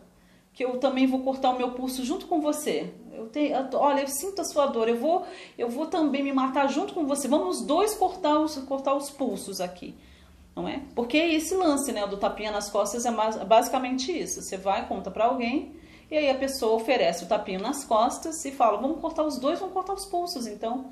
que 0.53 0.63
eu 0.63 0.77
também 0.77 1.07
vou 1.07 1.21
cortar 1.21 1.49
o 1.49 1.57
meu 1.57 1.71
pulso 1.71 2.05
junto 2.05 2.27
com 2.27 2.39
você. 2.39 2.93
Eu 3.11 3.25
tenho, 3.29 3.55
olha, 3.73 4.01
eu 4.01 4.07
sinto 4.07 4.41
a 4.41 4.45
sua 4.45 4.67
dor, 4.67 4.87
eu 4.87 4.99
vou, 4.99 5.25
eu 5.57 5.67
vou 5.67 5.87
também 5.87 6.21
me 6.21 6.31
matar 6.31 6.67
junto 6.67 6.93
com 6.93 7.07
você. 7.07 7.27
Vamos 7.27 7.61
os 7.61 7.65
dois 7.65 7.95
cortar 7.95 8.39
os, 8.39 8.55
cortar 8.59 8.93
os 8.93 9.09
pulsos 9.09 9.59
aqui 9.59 9.95
não 10.55 10.67
é? 10.67 10.83
Porque 10.93 11.17
esse 11.17 11.55
lance, 11.55 11.91
né, 11.91 12.05
do 12.05 12.15
tapinha 12.15 12.51
nas 12.51 12.69
costas 12.69 13.07
é 13.07 13.11
basicamente 13.43 14.11
isso. 14.11 14.39
Você 14.39 14.55
vai, 14.55 14.87
conta 14.87 15.09
para 15.09 15.25
alguém 15.25 15.75
e 16.11 16.15
aí 16.15 16.29
a 16.29 16.35
pessoa 16.35 16.75
oferece 16.75 17.23
o 17.23 17.27
tapinha 17.27 17.57
nas 17.57 17.83
costas 17.83 18.45
e 18.45 18.51
fala: 18.51 18.77
"Vamos 18.77 19.01
cortar 19.01 19.23
os 19.23 19.39
dois, 19.39 19.59
vamos 19.59 19.73
cortar 19.73 19.93
os 19.93 20.05
pulsos", 20.05 20.45
então, 20.45 20.91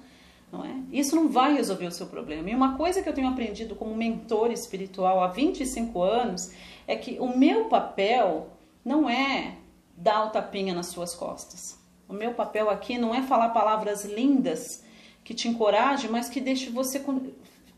não 0.52 0.66
é? 0.66 0.76
Isso 0.92 1.16
não 1.16 1.30
vai 1.30 1.54
resolver 1.54 1.86
o 1.86 1.92
seu 1.92 2.08
problema. 2.08 2.50
E 2.50 2.56
uma 2.56 2.76
coisa 2.76 3.02
que 3.02 3.08
eu 3.08 3.14
tenho 3.14 3.30
aprendido 3.30 3.76
como 3.76 3.96
mentor 3.96 4.52
espiritual 4.52 5.24
há 5.24 5.28
25 5.28 6.02
anos 6.02 6.52
é 6.86 6.96
que 6.96 7.18
o 7.20 7.38
meu 7.38 7.66
papel 7.66 8.50
não 8.84 9.10
é 9.10 9.56
dar 9.96 10.26
o 10.26 10.30
tapinha 10.30 10.74
nas 10.74 10.88
suas 10.88 11.16
costas. 11.16 11.80
O 12.10 12.14
meu 12.14 12.34
papel 12.34 12.70
aqui 12.70 12.98
não 12.98 13.16
é 13.16 13.22
falar 13.22 13.50
palavras 13.50 14.04
lindas 14.04 14.84
que 15.24 15.34
te 15.34 15.48
encorajem, 15.48 16.10
mas 16.10 16.28
que 16.28 16.42
deixe 16.42 16.70
você 16.70 17.02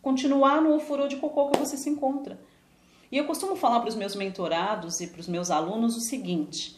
continuar 0.02 0.62
no 0.62 0.80
furor 0.80 1.08
de 1.08 1.18
cocô 1.18 1.50
que 1.50 1.60
você 1.60 1.78
se 1.78 1.90
encontra. 1.90 2.40
E 3.12 3.18
eu 3.18 3.26
costumo 3.26 3.56
falar 3.56 3.80
para 3.80 3.90
os 3.90 3.96
meus 3.96 4.16
mentorados 4.16 5.00
e 5.00 5.08
para 5.08 5.20
os 5.20 5.28
meus 5.28 5.52
alunos 5.52 5.96
o 5.96 6.00
seguinte: 6.00 6.76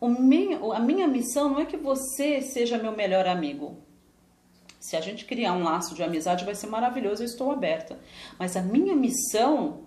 o 0.00 0.72
a 0.72 0.78
minha 0.78 1.08
missão 1.08 1.48
não 1.48 1.58
é 1.58 1.64
que 1.64 1.76
você 1.76 2.40
seja 2.40 2.78
meu 2.78 2.92
melhor 2.92 3.26
amigo. 3.26 3.76
Se 4.92 4.96
a 4.98 5.00
gente 5.00 5.24
criar 5.24 5.54
um 5.54 5.62
laço 5.62 5.94
de 5.94 6.02
amizade, 6.02 6.44
vai 6.44 6.54
ser 6.54 6.66
maravilhoso, 6.66 7.22
eu 7.22 7.26
estou 7.26 7.50
aberta. 7.50 7.98
Mas 8.38 8.58
a 8.58 8.60
minha 8.60 8.94
missão 8.94 9.84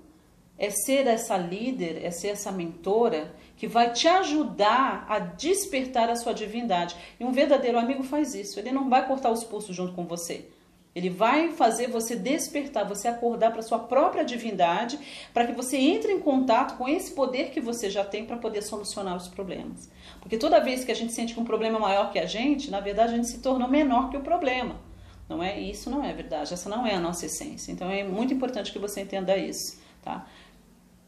é 0.57 0.71
ser 0.71 1.05
essa 1.05 1.37
líder, 1.37 2.03
é 2.03 2.09
ser 2.09 2.29
essa 2.29 2.51
mentora 2.51 3.31
que 3.55 3.67
vai 3.67 3.93
te 3.93 4.07
ajudar 4.07 5.05
a 5.07 5.19
despertar 5.19 6.09
a 6.09 6.15
sua 6.15 6.33
divindade. 6.33 6.95
E 7.19 7.23
um 7.23 7.31
verdadeiro 7.31 7.77
amigo 7.77 8.01
faz 8.01 8.33
isso. 8.33 8.57
Ele 8.57 8.71
não 8.71 8.89
vai 8.89 9.05
cortar 9.05 9.29
os 9.29 9.43
pulsos 9.43 9.75
junto 9.75 9.93
com 9.93 10.05
você 10.05 10.49
Ele 10.95 11.11
vai 11.11 11.51
fazer 11.51 11.87
você 11.87 12.15
despertar, 12.15 12.89
você 12.89 13.07
acordar 13.07 13.51
para 13.51 13.61
sua 13.61 13.77
própria 13.77 14.25
divindade, 14.25 14.97
para 15.31 15.45
que 15.45 15.53
você 15.53 15.77
entre 15.77 16.13
em 16.13 16.19
contato 16.19 16.79
com 16.79 16.89
esse 16.89 17.11
poder 17.11 17.51
que 17.51 17.61
você 17.61 17.91
já 17.91 18.03
tem 18.03 18.25
para 18.25 18.37
poder 18.37 18.63
solucionar 18.63 19.15
os 19.15 19.27
problemas. 19.27 19.87
Porque 20.19 20.35
toda 20.35 20.59
vez 20.59 20.83
que 20.83 20.91
a 20.91 20.95
gente 20.95 21.13
sente 21.13 21.35
que 21.35 21.39
um 21.39 21.45
problema 21.45 21.77
é 21.77 21.81
maior 21.81 22.11
que 22.11 22.17
a 22.17 22.25
gente, 22.25 22.71
na 22.71 22.79
verdade 22.79 23.13
a 23.13 23.17
gente 23.17 23.27
se 23.27 23.37
tornou 23.37 23.69
menor 23.69 24.09
que 24.09 24.17
o 24.17 24.21
problema. 24.21 24.83
Não 25.27 25.41
é? 25.41 25.59
Isso 25.59 25.89
não 25.89 26.03
é 26.03 26.13
verdade, 26.13 26.53
essa 26.53 26.69
não 26.69 26.85
é 26.85 26.93
a 26.93 26.99
nossa 26.99 27.25
essência. 27.25 27.71
Então 27.71 27.89
é 27.89 28.03
muito 28.03 28.33
importante 28.33 28.71
que 28.71 28.79
você 28.79 29.01
entenda 29.01 29.35
isso, 29.37 29.79
tá? 30.03 30.27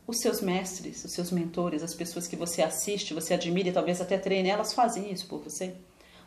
Os 0.07 0.19
seus 0.19 0.41
mestres, 0.41 1.03
os 1.03 1.11
seus 1.11 1.31
mentores, 1.31 1.83
as 1.83 1.93
pessoas 1.93 2.27
que 2.27 2.35
você 2.35 2.61
assiste, 2.61 3.13
você 3.13 3.33
admira 3.33 3.69
e 3.69 3.73
talvez 3.73 4.01
até 4.01 4.17
treine, 4.17 4.49
elas 4.49 4.73
fazem 4.73 5.11
isso 5.11 5.27
por 5.27 5.39
você. 5.39 5.75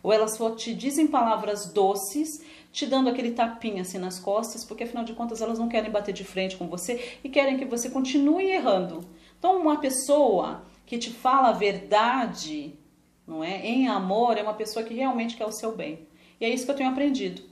Ou 0.02 0.12
elas 0.12 0.36
só 0.36 0.54
te 0.54 0.74
dizem 0.74 1.06
palavras 1.06 1.66
doces, 1.66 2.42
te 2.72 2.86
dando 2.86 3.10
aquele 3.10 3.32
tapinha 3.32 3.82
assim 3.82 3.98
nas 3.98 4.18
costas, 4.18 4.64
porque 4.64 4.84
afinal 4.84 5.04
de 5.04 5.12
contas 5.12 5.42
elas 5.42 5.58
não 5.58 5.68
querem 5.68 5.90
bater 5.90 6.12
de 6.12 6.24
frente 6.24 6.56
com 6.56 6.68
você 6.68 7.18
e 7.22 7.28
querem 7.28 7.58
que 7.58 7.64
você 7.64 7.90
continue 7.90 8.50
errando. 8.50 9.00
Então, 9.38 9.60
uma 9.60 9.78
pessoa 9.78 10.62
que 10.86 10.98
te 10.98 11.10
fala 11.10 11.48
a 11.48 11.52
verdade, 11.52 12.78
não 13.26 13.42
é? 13.44 13.66
Em 13.66 13.88
amor, 13.88 14.36
é 14.36 14.42
uma 14.42 14.54
pessoa 14.54 14.84
que 14.84 14.94
realmente 14.94 15.36
quer 15.36 15.46
o 15.46 15.52
seu 15.52 15.74
bem. 15.74 16.06
E 16.40 16.44
é 16.44 16.48
isso 16.48 16.64
que 16.64 16.70
eu 16.70 16.76
tenho 16.76 16.90
aprendido. 16.90 17.42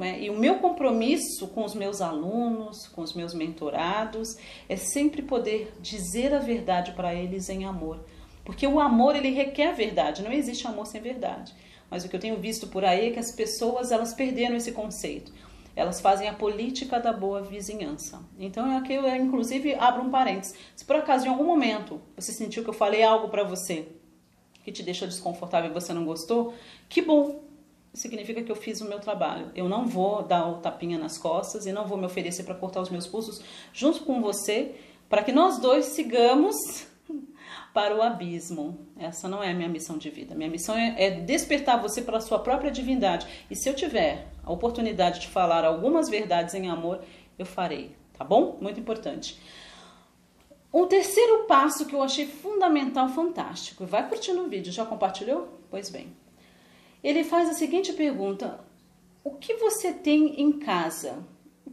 É? 0.00 0.20
E 0.20 0.30
o 0.30 0.38
meu 0.38 0.58
compromisso 0.58 1.48
com 1.48 1.64
os 1.64 1.74
meus 1.74 2.00
alunos, 2.00 2.86
com 2.88 3.02
os 3.02 3.14
meus 3.14 3.34
mentorados, 3.34 4.36
é 4.68 4.76
sempre 4.76 5.22
poder 5.22 5.72
dizer 5.80 6.34
a 6.34 6.38
verdade 6.38 6.92
para 6.92 7.14
eles 7.14 7.48
em 7.48 7.64
amor. 7.64 8.04
Porque 8.44 8.66
o 8.66 8.80
amor, 8.80 9.16
ele 9.16 9.30
requer 9.30 9.72
verdade, 9.72 10.22
não 10.22 10.32
existe 10.32 10.66
amor 10.66 10.86
sem 10.86 11.00
verdade. 11.00 11.54
Mas 11.90 12.04
o 12.04 12.08
que 12.08 12.16
eu 12.16 12.20
tenho 12.20 12.36
visto 12.36 12.66
por 12.66 12.84
aí 12.84 13.08
é 13.08 13.10
que 13.10 13.18
as 13.18 13.32
pessoas 13.32 13.90
elas 13.90 14.14
perderam 14.14 14.56
esse 14.56 14.72
conceito. 14.72 15.32
Elas 15.74 16.00
fazem 16.00 16.28
a 16.28 16.34
política 16.34 16.98
da 16.98 17.12
boa 17.12 17.40
vizinhança. 17.40 18.20
Então, 18.38 18.76
aqui 18.76 18.92
eu, 18.92 19.06
inclusive, 19.14 19.74
abro 19.74 20.02
um 20.02 20.10
parênteses. 20.10 20.54
Se 20.74 20.84
por 20.84 20.96
acaso, 20.96 21.26
em 21.26 21.28
algum 21.28 21.44
momento, 21.44 22.00
você 22.16 22.32
sentiu 22.32 22.62
que 22.62 22.70
eu 22.70 22.74
falei 22.74 23.02
algo 23.02 23.28
para 23.28 23.44
você 23.44 23.88
que 24.64 24.72
te 24.72 24.82
deixou 24.82 25.08
desconfortável 25.08 25.70
e 25.70 25.72
você 25.74 25.94
não 25.94 26.04
gostou, 26.04 26.52
que 26.88 27.00
bom, 27.00 27.42
significa 27.92 28.42
que 28.42 28.50
eu 28.50 28.56
fiz 28.56 28.80
o 28.80 28.88
meu 28.88 29.00
trabalho. 29.00 29.50
Eu 29.54 29.68
não 29.68 29.86
vou 29.86 30.22
dar 30.22 30.46
o 30.48 30.58
tapinha 30.58 30.98
nas 30.98 31.18
costas 31.18 31.66
e 31.66 31.72
não 31.72 31.86
vou 31.86 31.98
me 31.98 32.06
oferecer 32.06 32.44
para 32.44 32.54
cortar 32.54 32.80
os 32.80 32.90
meus 32.90 33.06
pulsos 33.06 33.40
junto 33.72 34.04
com 34.04 34.20
você, 34.20 34.74
para 35.08 35.22
que 35.22 35.32
nós 35.32 35.58
dois 35.58 35.86
sigamos 35.86 36.86
para 37.72 37.96
o 37.96 38.02
abismo. 38.02 38.86
Essa 38.98 39.28
não 39.28 39.42
é 39.42 39.50
a 39.50 39.54
minha 39.54 39.68
missão 39.68 39.98
de 39.98 40.10
vida. 40.10 40.34
Minha 40.34 40.50
missão 40.50 40.76
é, 40.76 40.94
é 40.98 41.10
despertar 41.10 41.80
você 41.80 42.02
para 42.02 42.18
a 42.18 42.20
sua 42.20 42.38
própria 42.38 42.70
divindade. 42.70 43.26
E 43.50 43.56
se 43.56 43.68
eu 43.68 43.74
tiver 43.74 44.28
a 44.44 44.52
oportunidade 44.52 45.20
de 45.20 45.28
falar 45.28 45.64
algumas 45.64 46.08
verdades 46.08 46.54
em 46.54 46.68
amor, 46.68 47.00
eu 47.38 47.46
farei, 47.46 47.96
tá 48.16 48.24
bom? 48.24 48.58
Muito 48.60 48.78
importante. 48.78 49.40
O 50.70 50.86
terceiro 50.86 51.44
passo 51.44 51.86
que 51.86 51.94
eu 51.94 52.02
achei 52.02 52.26
fundamental, 52.26 53.08
fantástico. 53.08 53.86
Vai 53.86 54.06
curtindo 54.06 54.42
o 54.42 54.48
vídeo, 54.48 54.70
já 54.70 54.84
compartilhou? 54.84 55.48
Pois 55.70 55.88
bem. 55.88 56.14
Ele 57.02 57.24
faz 57.24 57.48
a 57.48 57.54
seguinte 57.54 57.92
pergunta: 57.92 58.60
O 59.24 59.32
que 59.32 59.54
você 59.54 59.92
tem 59.92 60.40
em 60.40 60.52
casa? 60.52 61.24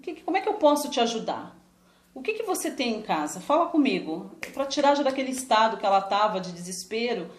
Que, 0.01 0.21
como 0.21 0.37
é 0.37 0.41
que 0.41 0.49
eu 0.49 0.55
posso 0.55 0.89
te 0.89 0.99
ajudar? 0.99 1.59
O 2.13 2.21
que, 2.21 2.33
que 2.33 2.43
você 2.43 2.71
tem 2.71 2.95
em 2.95 3.01
casa? 3.01 3.41
Fala 3.41 3.65
comigo. 3.65 4.31
Para 4.53 4.65
tirar 4.65 4.95
já 4.95 5.03
daquele 5.03 5.31
estado 5.31 5.77
que 5.77 5.85
ela 5.85 5.99
estava 5.99 6.39
de 6.39 6.51
desespero. 6.51 7.29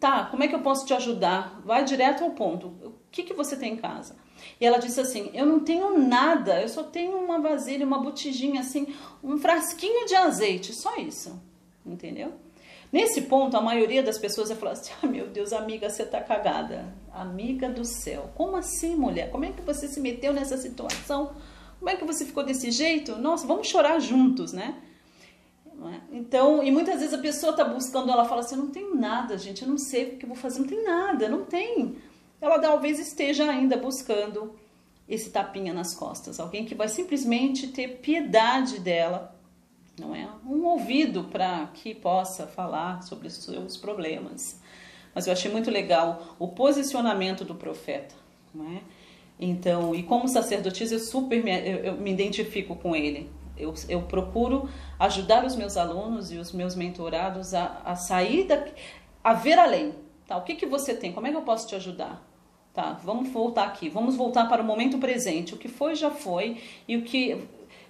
Tá, 0.00 0.26
como 0.26 0.42
é 0.42 0.48
que 0.48 0.54
eu 0.54 0.60
posso 0.60 0.86
te 0.86 0.94
ajudar? 0.94 1.60
Vai 1.64 1.84
direto 1.84 2.24
ao 2.24 2.30
ponto. 2.30 2.68
O 2.68 2.94
que, 3.10 3.22
que 3.22 3.34
você 3.34 3.56
tem 3.56 3.74
em 3.74 3.76
casa? 3.76 4.16
E 4.60 4.66
ela 4.66 4.78
disse 4.78 5.00
assim: 5.00 5.30
Eu 5.34 5.46
não 5.46 5.60
tenho 5.60 5.98
nada, 5.98 6.60
eu 6.60 6.68
só 6.68 6.82
tenho 6.82 7.16
uma 7.16 7.40
vasilha, 7.40 7.86
uma 7.86 7.98
botijinha 7.98 8.60
assim, 8.60 8.92
um 9.22 9.38
frasquinho 9.38 10.06
de 10.06 10.14
azeite, 10.14 10.72
só 10.72 10.96
isso. 10.96 11.40
Entendeu? 11.84 12.32
Nesse 12.92 13.22
ponto, 13.22 13.56
a 13.56 13.60
maioria 13.60 14.02
das 14.02 14.18
pessoas 14.18 14.48
vai 14.48 14.56
falar 14.58 14.72
assim: 14.72 14.92
ah, 15.02 15.06
meu 15.06 15.28
Deus, 15.28 15.52
amiga, 15.52 15.90
você 15.90 16.04
tá 16.04 16.20
cagada. 16.20 16.92
Amiga 17.12 17.68
do 17.68 17.84
céu. 17.84 18.30
Como 18.34 18.56
assim, 18.56 18.96
mulher? 18.96 19.30
Como 19.30 19.44
é 19.44 19.52
que 19.52 19.62
você 19.62 19.88
se 19.88 20.00
meteu 20.00 20.32
nessa 20.32 20.56
situação? 20.56 21.32
Como 21.78 21.90
é 21.90 21.96
que 21.96 22.04
você 22.04 22.24
ficou 22.24 22.44
desse 22.44 22.70
jeito? 22.70 23.16
Nossa, 23.16 23.46
vamos 23.46 23.68
chorar 23.68 24.00
juntos, 24.00 24.52
né? 24.52 24.82
É? 25.86 26.16
Então, 26.16 26.60
e 26.62 26.72
muitas 26.72 26.98
vezes 26.98 27.14
a 27.14 27.18
pessoa 27.18 27.50
está 27.52 27.64
buscando, 27.64 28.10
ela 28.10 28.24
fala 28.24 28.40
assim: 28.40 28.56
não 28.56 28.68
tenho 28.68 28.96
nada, 28.96 29.38
gente, 29.38 29.62
eu 29.62 29.68
não 29.68 29.78
sei 29.78 30.04
o 30.04 30.16
que 30.16 30.24
eu 30.24 30.28
vou 30.28 30.36
fazer, 30.36 30.58
não 30.58 30.66
tem 30.66 30.82
nada, 30.82 31.28
não 31.28 31.44
tem. 31.44 31.96
Ela 32.40 32.58
talvez 32.58 32.98
esteja 32.98 33.48
ainda 33.48 33.76
buscando 33.76 34.58
esse 35.08 35.30
tapinha 35.30 35.72
nas 35.72 35.94
costas, 35.94 36.40
alguém 36.40 36.64
que 36.64 36.74
vai 36.74 36.88
simplesmente 36.88 37.68
ter 37.68 37.98
piedade 38.00 38.80
dela, 38.80 39.37
não 39.98 40.14
é? 40.14 40.28
Um 40.46 40.64
ouvido 40.64 41.24
para 41.24 41.66
que 41.74 41.94
possa 41.94 42.46
falar 42.46 43.02
sobre 43.02 43.28
os 43.28 43.34
seus 43.34 43.76
problemas. 43.76 44.60
Mas 45.14 45.26
eu 45.26 45.32
achei 45.32 45.50
muito 45.50 45.70
legal 45.70 46.36
o 46.38 46.48
posicionamento 46.48 47.44
do 47.44 47.54
profeta, 47.54 48.14
não 48.54 48.76
é? 48.76 48.80
Então, 49.40 49.94
e 49.94 50.02
como 50.02 50.26
sacerdotisa, 50.26 50.96
eu 50.96 50.98
super 50.98 51.42
me, 51.42 51.52
eu, 51.52 51.76
eu 51.78 51.92
me 51.94 52.10
identifico 52.10 52.74
com 52.74 52.94
ele. 52.94 53.30
Eu, 53.56 53.74
eu, 53.88 54.02
procuro 54.02 54.68
ajudar 54.98 55.44
os 55.44 55.56
meus 55.56 55.76
alunos 55.76 56.30
e 56.32 56.36
os 56.38 56.52
meus 56.52 56.74
mentorados 56.74 57.54
a, 57.54 57.82
a 57.84 57.96
sair 57.96 58.44
da, 58.44 58.64
a 59.22 59.34
ver 59.34 59.58
além. 59.58 59.94
Tá? 60.26 60.36
O 60.36 60.42
que, 60.42 60.54
que 60.54 60.66
você 60.66 60.94
tem? 60.94 61.12
Como 61.12 61.26
é 61.26 61.30
que 61.30 61.36
eu 61.36 61.42
posso 61.42 61.66
te 61.66 61.74
ajudar? 61.74 62.24
Tá, 62.72 62.92
vamos 62.92 63.30
voltar 63.30 63.64
aqui. 63.64 63.88
Vamos 63.88 64.14
voltar 64.14 64.48
para 64.48 64.62
o 64.62 64.64
momento 64.64 64.98
presente. 64.98 65.54
O 65.54 65.56
que 65.56 65.68
foi 65.68 65.96
já 65.96 66.10
foi 66.10 66.60
e 66.86 66.96
o 66.96 67.02
que 67.02 67.48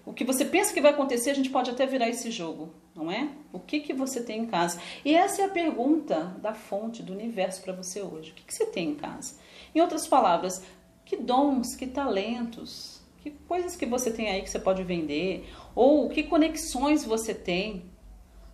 o 0.09 0.15
que 0.15 0.25
você 0.25 0.43
pensa 0.43 0.73
que 0.73 0.81
vai 0.81 0.93
acontecer, 0.93 1.29
a 1.29 1.35
gente 1.35 1.51
pode 1.51 1.71
até 1.71 1.87
virar 1.87 2.09
esse 2.09 2.31
jogo, 2.31 2.73
não 2.97 3.13
é? 3.13 3.29
O 3.53 3.61
que 3.61 3.81
que 3.81 3.93
você 3.93 4.23
tem 4.23 4.41
em 4.41 4.47
casa? 4.47 4.81
E 5.05 5.15
essa 5.15 5.43
é 5.43 5.45
a 5.45 5.51
pergunta 5.51 6.35
da 6.41 6.55
fonte 6.55 7.03
do 7.03 7.13
universo 7.13 7.63
para 7.63 7.75
você 7.75 8.01
hoje. 8.01 8.31
O 8.31 8.35
que, 8.35 8.43
que 8.43 8.55
você 8.55 8.65
tem 8.65 8.91
em 8.91 8.95
casa? 8.95 9.35
Em 9.75 9.83
outras 9.83 10.09
palavras, 10.09 10.63
que 11.05 11.15
dons, 11.15 11.77
que 11.77 11.87
talentos, 11.87 13.03
que 13.19 13.31
coisas 13.47 13.77
que 13.77 13.85
você 13.85 14.11
tem 14.11 14.31
aí 14.31 14.41
que 14.41 14.49
você 14.49 14.59
pode 14.59 14.83
vender, 14.83 15.47
ou 15.75 16.09
que 16.09 16.23
conexões 16.23 17.05
você 17.05 17.35
tem. 17.35 17.85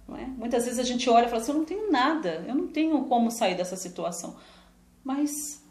Não 0.08 0.16
é? 0.16 0.26
Muitas 0.26 0.64
vezes 0.64 0.80
a 0.80 0.84
gente 0.84 1.08
olha 1.08 1.26
e 1.26 1.28
fala 1.28 1.40
assim: 1.40 1.52
eu 1.52 1.58
não 1.58 1.64
tenho 1.64 1.90
nada, 1.90 2.44
eu 2.48 2.54
não 2.54 2.66
tenho 2.66 3.04
como 3.04 3.30
sair 3.30 3.54
dessa 3.54 3.76
situação. 3.76 4.36
Mas 5.04 5.63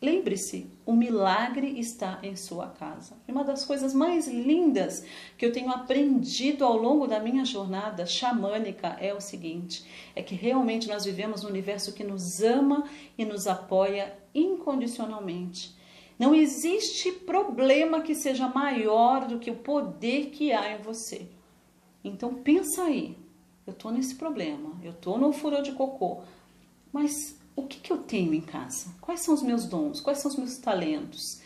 lembre-se, 0.00 0.70
o 0.84 0.92
milagre 0.92 1.78
está 1.78 2.18
em 2.22 2.36
sua 2.36 2.68
casa. 2.68 3.16
Uma 3.26 3.44
das 3.44 3.64
coisas 3.64 3.94
mais 3.94 4.28
lindas 4.28 5.04
que 5.36 5.44
eu 5.44 5.52
tenho 5.52 5.70
aprendido 5.70 6.64
ao 6.64 6.76
longo 6.76 7.06
da 7.06 7.20
minha 7.20 7.44
jornada 7.44 8.06
xamânica 8.06 8.96
é 9.00 9.12
o 9.14 9.20
seguinte: 9.20 9.84
é 10.14 10.22
que 10.22 10.34
realmente 10.34 10.88
nós 10.88 11.04
vivemos 11.04 11.44
um 11.44 11.48
universo 11.48 11.92
que 11.92 12.04
nos 12.04 12.42
ama 12.42 12.88
e 13.16 13.24
nos 13.24 13.46
apoia 13.46 14.16
incondicionalmente. 14.34 15.76
Não 16.18 16.34
existe 16.34 17.12
problema 17.12 18.00
que 18.00 18.14
seja 18.14 18.48
maior 18.48 19.26
do 19.26 19.38
que 19.38 19.50
o 19.50 19.56
poder 19.56 20.30
que 20.30 20.52
há 20.52 20.72
em 20.72 20.82
você. 20.82 21.28
Então 22.02 22.34
pensa 22.34 22.84
aí, 22.84 23.18
eu 23.66 23.72
tô 23.72 23.90
nesse 23.90 24.14
problema, 24.14 24.80
eu 24.82 24.92
tô 24.94 25.18
no 25.18 25.32
furor 25.32 25.60
de 25.60 25.72
cocô, 25.72 26.22
mas 26.92 27.38
o 27.56 27.62
que, 27.62 27.80
que 27.80 27.90
eu 27.90 27.98
tenho 27.98 28.34
em 28.34 28.40
casa? 28.40 28.94
Quais 29.00 29.20
são 29.20 29.34
os 29.34 29.42
meus 29.42 29.64
dons? 29.64 30.00
Quais 30.00 30.18
são 30.18 30.30
os 30.30 30.36
meus 30.36 30.58
talentos? 30.58 31.40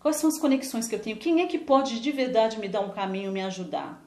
Quais 0.00 0.16
são 0.16 0.28
as 0.28 0.38
conexões 0.38 0.88
que 0.88 0.94
eu 0.96 1.00
tenho? 1.00 1.16
Quem 1.16 1.40
é 1.40 1.46
que 1.46 1.58
pode 1.58 2.00
de 2.00 2.10
verdade 2.10 2.58
me 2.58 2.68
dar 2.68 2.80
um 2.80 2.90
caminho, 2.90 3.30
me 3.30 3.40
ajudar? 3.40 4.04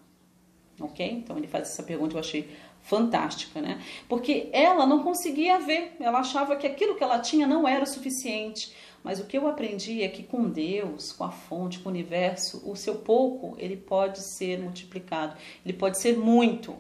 Ok? 0.80 1.10
Então 1.10 1.38
ele 1.38 1.48
faz 1.48 1.70
essa 1.70 1.82
pergunta, 1.82 2.16
eu 2.16 2.20
achei 2.20 2.50
fantástica, 2.82 3.62
né? 3.62 3.82
Porque 4.10 4.50
ela 4.52 4.86
não 4.86 5.02
conseguia 5.02 5.58
ver, 5.58 5.96
ela 6.00 6.20
achava 6.20 6.58
que 6.58 6.68
aquilo 6.68 6.96
que 6.96 7.04
ela 7.04 7.20
tinha 7.20 7.48
não 7.48 7.66
era 7.66 7.86
o 7.86 7.88
suficiente. 7.88 8.76
Mas 9.02 9.20
o 9.20 9.26
que 9.26 9.38
eu 9.38 9.48
aprendi 9.48 10.02
é 10.02 10.10
que 10.10 10.24
com 10.24 10.50
Deus, 10.50 11.14
com 11.14 11.24
a 11.24 11.32
fonte, 11.32 11.80
com 11.80 11.90
o 11.90 11.92
universo, 11.92 12.62
o 12.70 12.76
seu 12.76 12.96
pouco, 12.96 13.56
ele 13.58 13.78
pode 13.78 14.20
ser 14.20 14.60
multiplicado, 14.60 15.38
ele 15.64 15.78
pode 15.78 16.00
ser 16.00 16.18
muito. 16.18 16.76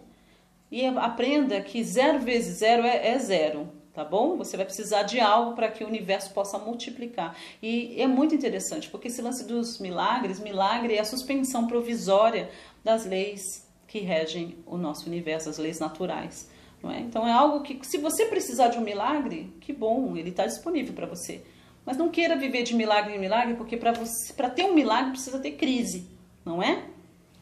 E 0.71 0.85
aprenda 0.85 1.61
que 1.61 1.83
zero 1.83 2.19
vezes 2.19 2.57
zero 2.57 2.83
é, 2.83 3.09
é 3.09 3.19
zero, 3.19 3.69
tá 3.95 4.03
bom? 4.03 4.35
Você 4.35 4.57
vai 4.57 4.65
precisar 4.65 5.03
de 5.03 5.21
algo 5.21 5.55
para 5.55 5.71
que 5.71 5.83
o 5.83 5.87
universo 5.87 6.33
possa 6.33 6.59
multiplicar. 6.59 7.35
E 7.63 7.95
é 7.99 8.05
muito 8.05 8.35
interessante, 8.35 8.89
porque 8.89 9.07
esse 9.07 9.21
lance 9.21 9.45
dos 9.45 9.79
milagres, 9.79 10.39
milagre 10.39 10.95
é 10.95 10.99
a 10.99 11.05
suspensão 11.05 11.65
provisória 11.65 12.49
das 12.83 13.05
leis 13.05 13.65
que 13.87 13.99
regem 13.99 14.57
o 14.65 14.77
nosso 14.77 15.07
universo, 15.07 15.49
as 15.49 15.57
leis 15.57 15.79
naturais. 15.79 16.49
Não 16.83 16.91
é? 16.91 16.99
Então 16.99 17.25
é 17.25 17.31
algo 17.31 17.61
que, 17.61 17.79
se 17.83 17.97
você 17.97 18.25
precisar 18.25 18.67
de 18.67 18.77
um 18.77 18.81
milagre, 18.81 19.53
que 19.61 19.71
bom, 19.71 20.17
ele 20.17 20.29
está 20.29 20.45
disponível 20.45 20.93
para 20.93 21.07
você. 21.07 21.41
Mas 21.85 21.95
não 21.95 22.09
queira 22.09 22.35
viver 22.35 22.63
de 22.63 22.75
milagre 22.75 23.15
em 23.15 23.19
milagre, 23.19 23.55
porque 23.55 23.77
para 23.77 24.49
ter 24.49 24.65
um 24.65 24.73
milagre 24.73 25.11
precisa 25.11 25.39
ter 25.39 25.51
crise, 25.51 26.05
não 26.43 26.61
é? 26.61 26.83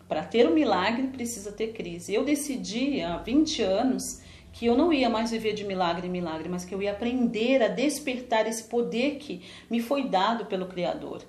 Para 0.07 0.23
ter 0.23 0.47
um 0.47 0.53
milagre 0.53 1.07
precisa 1.07 1.51
ter 1.51 1.73
crise. 1.73 2.13
Eu 2.13 2.23
decidi 2.23 3.01
há 3.01 3.17
20 3.17 3.63
anos 3.63 4.21
que 4.53 4.67
eu 4.67 4.77
não 4.77 4.93
ia 4.93 5.09
mais 5.09 5.31
viver 5.31 5.53
de 5.53 5.65
milagre 5.65 6.07
em 6.07 6.11
milagre, 6.11 6.47
mas 6.47 6.63
que 6.63 6.73
eu 6.73 6.81
ia 6.81 6.91
aprender 6.91 7.61
a 7.61 7.67
despertar 7.67 8.47
esse 8.47 8.63
poder 8.63 9.17
que 9.17 9.41
me 9.69 9.81
foi 9.81 10.07
dado 10.07 10.45
pelo 10.45 10.67
Criador 10.67 11.23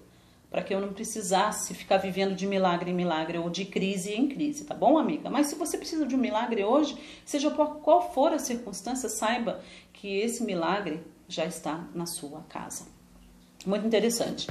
para 0.54 0.62
que 0.62 0.72
eu 0.72 0.80
não 0.80 0.92
precisasse 0.92 1.74
ficar 1.74 1.96
vivendo 1.96 2.32
de 2.36 2.46
milagre 2.46 2.92
em 2.92 2.94
milagre 2.94 3.38
ou 3.38 3.50
de 3.50 3.64
crise 3.64 4.12
em 4.12 4.28
crise, 4.28 4.64
tá 4.64 4.72
bom, 4.72 4.96
amiga? 4.96 5.28
Mas 5.28 5.48
se 5.48 5.56
você 5.56 5.76
precisa 5.76 6.06
de 6.06 6.14
um 6.14 6.18
milagre 6.18 6.62
hoje, 6.62 6.96
seja 7.24 7.50
qual 7.50 8.12
for 8.12 8.32
a 8.32 8.38
circunstância, 8.38 9.08
saiba 9.08 9.60
que 9.92 10.16
esse 10.16 10.44
milagre 10.44 11.02
já 11.26 11.44
está 11.44 11.84
na 11.92 12.06
sua 12.06 12.42
casa. 12.42 12.86
Muito 13.66 13.84
interessante. 13.84 14.46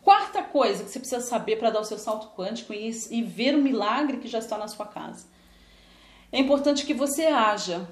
Quarta 0.00 0.44
coisa 0.44 0.84
que 0.84 0.90
você 0.90 1.00
precisa 1.00 1.20
saber 1.20 1.56
para 1.56 1.70
dar 1.70 1.80
o 1.80 1.84
seu 1.84 1.98
salto 1.98 2.28
quântico 2.36 2.72
e, 2.72 2.88
e 3.10 3.20
ver 3.20 3.56
o 3.56 3.60
milagre 3.60 4.18
que 4.18 4.28
já 4.28 4.38
está 4.38 4.56
na 4.56 4.68
sua 4.68 4.86
casa. 4.86 5.26
É 6.36 6.38
importante 6.38 6.84
que 6.84 6.92
você 6.92 7.28
haja. 7.28 7.88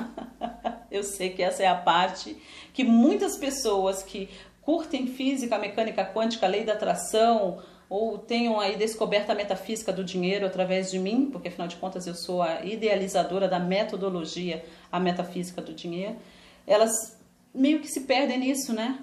Eu 0.90 1.02
sei 1.02 1.28
que 1.28 1.42
essa 1.42 1.62
é 1.62 1.66
a 1.66 1.74
parte 1.74 2.34
que 2.72 2.82
muitas 2.82 3.36
pessoas 3.36 4.02
que 4.02 4.30
curtem 4.62 5.06
física, 5.06 5.58
mecânica 5.58 6.02
quântica, 6.02 6.46
lei 6.46 6.64
da 6.64 6.72
atração, 6.72 7.58
ou 7.86 8.16
tenham 8.16 8.58
aí 8.58 8.78
descoberto 8.78 9.28
a 9.28 9.34
metafísica 9.34 9.92
do 9.92 10.02
dinheiro 10.02 10.46
através 10.46 10.90
de 10.90 10.98
mim, 10.98 11.28
porque 11.30 11.48
afinal 11.48 11.68
de 11.68 11.76
contas 11.76 12.06
eu 12.06 12.14
sou 12.14 12.40
a 12.40 12.64
idealizadora 12.64 13.46
da 13.46 13.58
metodologia, 13.58 14.64
a 14.90 14.98
metafísica 14.98 15.60
do 15.60 15.74
dinheiro, 15.74 16.16
elas 16.66 17.20
meio 17.54 17.80
que 17.80 17.88
se 17.88 18.06
perdem 18.06 18.38
nisso, 18.38 18.72
né? 18.72 19.00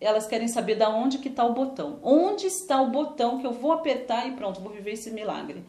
elas 0.00 0.26
querem 0.26 0.48
saber 0.48 0.74
da 0.74 0.88
onde 0.88 1.18
que 1.18 1.28
está 1.28 1.44
o 1.44 1.52
botão. 1.52 2.00
Onde 2.02 2.46
está 2.46 2.80
o 2.80 2.90
botão 2.90 3.38
que 3.38 3.46
eu 3.46 3.52
vou 3.52 3.70
apertar 3.70 4.26
e 4.26 4.32
pronto, 4.32 4.60
vou 4.60 4.72
viver 4.72 4.92
esse 4.92 5.10
milagre. 5.10 5.62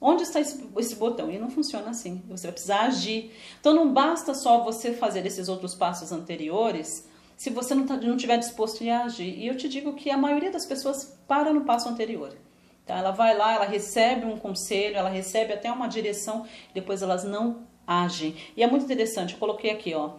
Onde 0.00 0.22
está 0.22 0.40
esse, 0.40 0.64
esse, 0.76 0.94
botão? 0.94 1.30
E 1.30 1.38
não 1.38 1.50
funciona 1.50 1.90
assim. 1.90 2.22
Você 2.28 2.46
vai 2.46 2.52
precisar 2.52 2.82
agir. 2.82 3.32
Então 3.60 3.74
não 3.74 3.92
basta 3.92 4.32
só 4.32 4.62
você 4.62 4.92
fazer 4.92 5.26
esses 5.26 5.48
outros 5.48 5.74
passos 5.74 6.12
anteriores 6.12 7.08
se 7.36 7.50
você 7.50 7.72
não, 7.72 7.86
tá, 7.86 7.96
não 7.96 8.16
tiver 8.16 8.36
disposto 8.36 8.82
a 8.88 9.04
agir. 9.04 9.38
E 9.38 9.46
eu 9.46 9.56
te 9.56 9.68
digo 9.68 9.94
que 9.94 10.10
a 10.10 10.16
maioria 10.18 10.50
das 10.50 10.66
pessoas 10.66 11.16
para 11.26 11.52
no 11.52 11.64
passo 11.64 11.88
anterior. 11.88 12.36
Tá? 12.84 12.96
Ela 12.98 13.12
vai 13.12 13.36
lá, 13.36 13.54
ela 13.54 13.64
recebe 13.64 14.26
um 14.26 14.36
conselho, 14.36 14.96
ela 14.96 15.08
recebe 15.08 15.52
até 15.52 15.70
uma 15.70 15.86
direção, 15.86 16.46
depois 16.74 17.00
elas 17.00 17.22
não 17.22 17.66
agem. 17.86 18.34
E 18.56 18.62
é 18.62 18.66
muito 18.66 18.84
interessante, 18.84 19.34
eu 19.34 19.38
coloquei 19.38 19.70
aqui, 19.70 19.94
ó. 19.94 20.14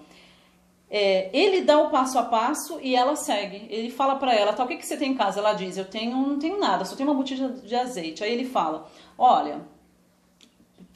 É, 0.91 1.29
ele 1.31 1.61
dá 1.61 1.79
o 1.79 1.91
passo 1.91 2.17
a 2.17 2.23
passo 2.23 2.79
e 2.81 2.95
ela 2.95 3.15
segue. 3.15 3.67
Ele 3.69 3.91
fala 3.91 4.15
para 4.15 4.33
ela, 4.33 4.53
tá, 4.53 4.63
o 4.63 4.67
que, 4.67 4.77
que 4.77 4.85
você 4.85 4.97
tem 4.97 5.11
em 5.11 5.15
casa? 5.15 5.39
Ela 5.39 5.53
diz, 5.53 5.77
eu 5.77 5.85
tenho, 5.85 6.17
não 6.17 6.39
tenho 6.39 6.59
nada, 6.59 6.83
só 6.83 6.95
tenho 6.95 7.09
uma 7.09 7.15
botija 7.15 7.49
de 7.49 7.75
azeite. 7.75 8.23
Aí 8.23 8.33
ele 8.33 8.45
fala, 8.45 8.89
olha, 9.17 9.61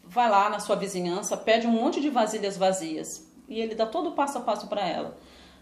vai 0.03 0.29
lá 0.29 0.49
na 0.49 0.59
sua 0.59 0.75
vizinhança, 0.75 1.37
pede 1.37 1.67
um 1.67 1.71
monte 1.71 2.01
de 2.01 2.09
vasilhas 2.09 2.57
vazias. 2.57 3.27
E 3.47 3.59
ele 3.59 3.75
dá 3.75 3.85
todo 3.85 4.09
o 4.09 4.11
passo 4.13 4.37
a 4.39 4.41
passo 4.41 4.67
para 4.67 4.87
ela, 4.87 5.15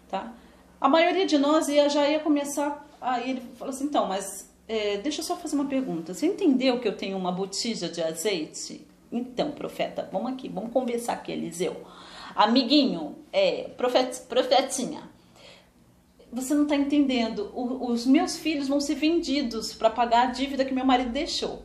tá? 0.08 0.32
A 0.80 0.88
maioria 0.88 1.26
de 1.26 1.36
nós 1.38 1.68
ia, 1.68 1.88
já 1.88 2.08
ia 2.08 2.20
começar, 2.20 2.86
aí 3.00 3.30
ele 3.30 3.42
fala 3.56 3.70
assim, 3.70 3.84
então, 3.84 4.06
mas 4.06 4.50
é, 4.66 4.96
deixa 4.96 5.20
eu 5.20 5.24
só 5.24 5.36
fazer 5.36 5.54
uma 5.56 5.66
pergunta. 5.66 6.14
Você 6.14 6.26
entendeu 6.26 6.80
que 6.80 6.88
eu 6.88 6.96
tenho 6.96 7.16
uma 7.16 7.30
botija 7.30 7.88
de 7.88 8.02
azeite? 8.02 8.86
Então, 9.12 9.50
profeta, 9.50 10.08
vamos 10.10 10.32
aqui, 10.32 10.48
vamos 10.48 10.72
conversar 10.72 11.12
aqui, 11.12 11.32
Eliseu 11.32 11.76
amiguinho, 12.34 13.16
é, 13.32 13.68
profet, 13.76 14.22
profetinha, 14.28 15.10
você 16.32 16.54
não 16.54 16.62
está 16.62 16.76
entendendo. 16.76 17.50
O, 17.54 17.90
os 17.90 18.06
meus 18.06 18.38
filhos 18.38 18.68
vão 18.68 18.80
ser 18.80 18.94
vendidos 18.94 19.74
para 19.74 19.90
pagar 19.90 20.28
a 20.28 20.30
dívida 20.30 20.64
que 20.64 20.72
meu 20.72 20.84
marido 20.84 21.10
deixou. 21.10 21.62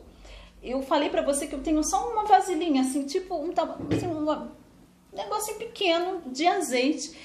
Eu 0.62 0.82
falei 0.82 1.08
para 1.08 1.22
você 1.22 1.46
que 1.46 1.54
eu 1.54 1.62
tenho 1.62 1.82
só 1.84 2.10
uma 2.10 2.24
vasilhinha, 2.24 2.82
assim, 2.82 3.04
tipo 3.04 3.34
um, 3.36 3.50
assim, 3.50 4.06
um 4.06 4.48
negocinho 5.12 5.58
pequeno 5.58 6.22
de 6.26 6.46
azeite. 6.46 7.16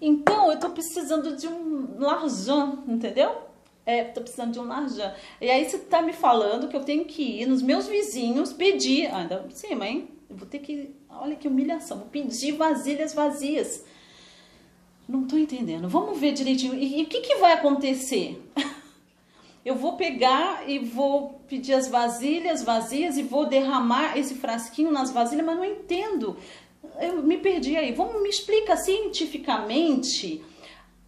Então, 0.00 0.50
eu 0.50 0.58
tô 0.58 0.70
precisando 0.70 1.36
de 1.36 1.46
um 1.46 1.98
larjan, 1.98 2.82
entendeu? 2.88 3.49
É, 3.86 4.04
tô 4.04 4.20
precisando 4.20 4.52
de 4.52 4.60
um 4.60 4.66
larjan. 4.66 5.12
E 5.40 5.50
aí 5.50 5.68
você 5.68 5.78
tá 5.78 6.02
me 6.02 6.12
falando 6.12 6.68
que 6.68 6.76
eu 6.76 6.84
tenho 6.84 7.04
que 7.04 7.40
ir 7.40 7.46
nos 7.46 7.62
meus 7.62 7.88
vizinhos 7.88 8.52
pedir. 8.52 9.06
Ah, 9.06 9.18
ainda 9.18 9.46
cima, 9.50 9.86
hein? 9.86 10.08
Eu 10.28 10.36
vou 10.36 10.46
ter 10.46 10.58
que 10.58 10.94
Olha 11.18 11.36
que 11.36 11.48
humilhação. 11.48 11.98
Vou 11.98 12.06
pedir 12.06 12.52
vasilhas 12.52 13.12
vazias. 13.12 13.84
Não 15.08 15.24
estou 15.24 15.38
entendendo. 15.38 15.88
Vamos 15.88 16.18
ver 16.18 16.32
direitinho. 16.32 16.74
E, 16.74 17.00
e 17.00 17.02
o 17.02 17.06
que, 17.06 17.20
que 17.20 17.36
vai 17.36 17.52
acontecer? 17.52 18.40
Eu 19.62 19.74
vou 19.74 19.94
pegar 19.94 20.66
e 20.66 20.78
vou 20.78 21.42
pedir 21.46 21.74
as 21.74 21.86
vasilhas 21.86 22.62
vazias 22.62 23.18
e 23.18 23.22
vou 23.22 23.44
derramar 23.44 24.16
esse 24.16 24.36
frasquinho 24.36 24.90
nas 24.90 25.10
vasilhas, 25.10 25.44
mas 25.44 25.56
não 25.56 25.64
entendo. 25.64 26.34
Eu 26.98 27.22
me 27.22 27.36
perdi 27.36 27.76
aí. 27.76 27.92
Vamos 27.92 28.22
me 28.22 28.30
explica 28.30 28.74
cientificamente 28.74 30.42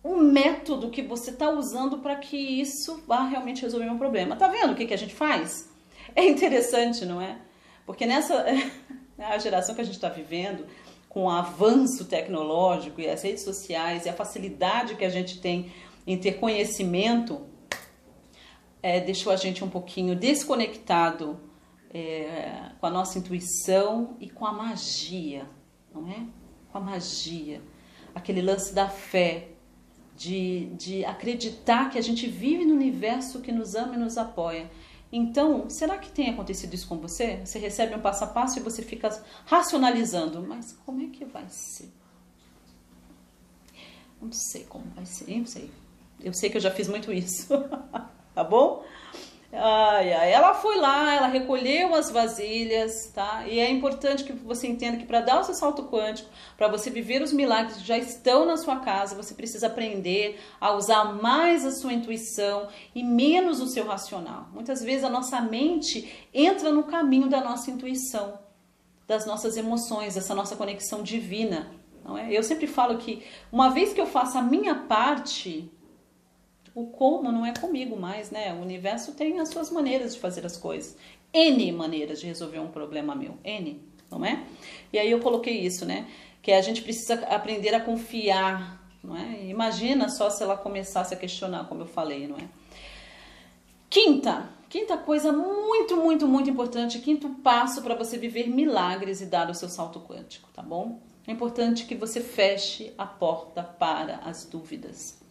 o 0.02 0.16
método 0.16 0.90
que 0.90 1.02
você 1.02 1.30
está 1.30 1.48
usando 1.50 1.98
para 1.98 2.16
que 2.16 2.36
isso 2.36 3.02
vá 3.06 3.24
realmente 3.24 3.62
resolver 3.62 3.88
um 3.88 3.98
problema. 3.98 4.36
Tá 4.36 4.48
vendo 4.48 4.72
o 4.72 4.74
que, 4.74 4.86
que 4.86 4.94
a 4.94 4.98
gente 4.98 5.14
faz? 5.14 5.70
É 6.14 6.28
interessante, 6.28 7.06
não 7.06 7.22
é? 7.22 7.38
Porque 7.86 8.04
nessa? 8.04 8.44
A 9.16 9.38
geração 9.38 9.74
que 9.74 9.80
a 9.80 9.84
gente 9.84 9.94
está 9.94 10.08
vivendo, 10.08 10.66
com 11.08 11.24
o 11.24 11.30
avanço 11.30 12.06
tecnológico 12.06 13.00
e 13.00 13.08
as 13.08 13.22
redes 13.22 13.44
sociais 13.44 14.04
e 14.04 14.08
a 14.08 14.12
facilidade 14.12 14.96
que 14.96 15.04
a 15.04 15.08
gente 15.08 15.40
tem 15.40 15.72
em 16.04 16.18
ter 16.18 16.40
conhecimento, 16.40 17.46
é, 18.82 18.98
deixou 18.98 19.32
a 19.32 19.36
gente 19.36 19.62
um 19.62 19.70
pouquinho 19.70 20.16
desconectado 20.16 21.38
é, 21.94 22.70
com 22.80 22.86
a 22.86 22.90
nossa 22.90 23.18
intuição 23.18 24.16
e 24.18 24.28
com 24.28 24.44
a 24.44 24.52
magia, 24.52 25.48
não 25.94 26.10
é? 26.10 26.26
Com 26.72 26.78
a 26.78 26.80
magia. 26.80 27.62
Aquele 28.14 28.42
lance 28.42 28.74
da 28.74 28.88
fé, 28.88 29.51
de, 30.16 30.66
de 30.76 31.04
acreditar 31.04 31.90
que 31.90 31.98
a 31.98 32.02
gente 32.02 32.26
vive 32.26 32.64
no 32.64 32.74
universo 32.74 33.40
que 33.40 33.52
nos 33.52 33.74
ama 33.74 33.94
e 33.94 33.98
nos 33.98 34.18
apoia. 34.18 34.70
Então, 35.12 35.68
será 35.68 35.98
que 35.98 36.10
tem 36.10 36.30
acontecido 36.30 36.72
isso 36.72 36.88
com 36.88 36.96
você? 36.96 37.40
Você 37.44 37.58
recebe 37.58 37.94
um 37.94 38.00
passo 38.00 38.24
a 38.24 38.26
passo 38.26 38.58
e 38.58 38.62
você 38.62 38.82
fica 38.82 39.10
racionalizando, 39.44 40.42
mas 40.42 40.72
como 40.86 41.02
é 41.02 41.08
que 41.08 41.24
vai 41.24 41.46
ser? 41.48 41.90
Não 44.20 44.32
sei 44.32 44.64
como 44.64 44.86
vai 44.94 45.04
ser, 45.04 45.36
não 45.36 45.46
sei. 45.46 45.70
Eu 46.20 46.32
sei 46.32 46.48
que 46.48 46.56
eu 46.56 46.60
já 46.60 46.70
fiz 46.70 46.88
muito 46.88 47.12
isso, 47.12 47.48
tá 48.34 48.44
bom? 48.44 48.84
Ai, 49.54 50.14
ai. 50.14 50.32
Ela 50.32 50.54
foi 50.54 50.78
lá, 50.78 51.14
ela 51.14 51.26
recolheu 51.26 51.94
as 51.94 52.10
vasilhas, 52.10 53.12
tá? 53.14 53.46
E 53.46 53.60
é 53.60 53.70
importante 53.70 54.24
que 54.24 54.32
você 54.32 54.66
entenda 54.66 54.96
que 54.96 55.04
para 55.04 55.20
dar 55.20 55.40
o 55.40 55.44
seu 55.44 55.54
salto 55.54 55.84
quântico, 55.84 56.30
para 56.56 56.68
você 56.68 56.88
viver 56.88 57.20
os 57.20 57.34
milagres 57.34 57.76
que 57.76 57.86
já 57.86 57.98
estão 57.98 58.46
na 58.46 58.56
sua 58.56 58.76
casa, 58.76 59.14
você 59.14 59.34
precisa 59.34 59.66
aprender 59.66 60.40
a 60.58 60.72
usar 60.72 61.04
mais 61.20 61.66
a 61.66 61.70
sua 61.70 61.92
intuição 61.92 62.68
e 62.94 63.02
menos 63.02 63.60
o 63.60 63.66
seu 63.66 63.86
racional. 63.86 64.48
Muitas 64.54 64.82
vezes 64.82 65.04
a 65.04 65.10
nossa 65.10 65.38
mente 65.42 66.26
entra 66.32 66.72
no 66.72 66.84
caminho 66.84 67.28
da 67.28 67.42
nossa 67.42 67.70
intuição, 67.70 68.38
das 69.06 69.26
nossas 69.26 69.58
emoções, 69.58 70.14
dessa 70.14 70.34
nossa 70.34 70.56
conexão 70.56 71.02
divina. 71.02 71.70
Não 72.02 72.16
é? 72.16 72.32
Eu 72.32 72.42
sempre 72.42 72.66
falo 72.66 72.96
que 72.96 73.22
uma 73.52 73.68
vez 73.68 73.92
que 73.92 74.00
eu 74.00 74.06
faço 74.06 74.38
a 74.38 74.42
minha 74.42 74.74
parte, 74.74 75.70
o 76.74 76.86
como 76.86 77.30
não 77.30 77.44
é 77.44 77.52
comigo 77.52 77.96
mais, 77.96 78.30
né? 78.30 78.52
O 78.52 78.62
universo 78.62 79.12
tem 79.12 79.38
as 79.38 79.48
suas 79.50 79.70
maneiras 79.70 80.14
de 80.14 80.20
fazer 80.20 80.46
as 80.46 80.56
coisas. 80.56 80.96
N 81.32 81.72
maneiras 81.72 82.20
de 82.20 82.26
resolver 82.26 82.58
um 82.58 82.68
problema 82.68 83.14
meu. 83.14 83.38
N, 83.44 83.80
não 84.10 84.24
é? 84.24 84.44
E 84.92 84.98
aí 84.98 85.10
eu 85.10 85.20
coloquei 85.20 85.60
isso, 85.60 85.84
né? 85.84 86.06
Que 86.40 86.52
a 86.52 86.60
gente 86.60 86.82
precisa 86.82 87.14
aprender 87.26 87.74
a 87.74 87.80
confiar, 87.80 88.82
não 89.02 89.16
é? 89.16 89.44
Imagina 89.44 90.08
só 90.08 90.30
se 90.30 90.42
ela 90.42 90.56
começasse 90.56 91.14
a 91.14 91.16
questionar, 91.16 91.68
como 91.68 91.82
eu 91.82 91.86
falei, 91.86 92.26
não 92.26 92.36
é? 92.36 92.48
Quinta, 93.88 94.48
quinta 94.68 94.96
coisa 94.96 95.30
muito, 95.30 95.96
muito, 95.96 96.26
muito 96.26 96.48
importante, 96.48 96.98
quinto 96.98 97.28
passo 97.42 97.82
para 97.82 97.94
você 97.94 98.16
viver 98.16 98.48
milagres 98.48 99.20
e 99.20 99.26
dar 99.26 99.50
o 99.50 99.54
seu 99.54 99.68
salto 99.68 100.00
quântico, 100.00 100.48
tá 100.54 100.62
bom? 100.62 101.00
É 101.26 101.32
importante 101.32 101.84
que 101.84 101.94
você 101.94 102.20
feche 102.20 102.92
a 102.96 103.06
porta 103.06 103.62
para 103.62 104.16
as 104.24 104.44
dúvidas. 104.44 105.21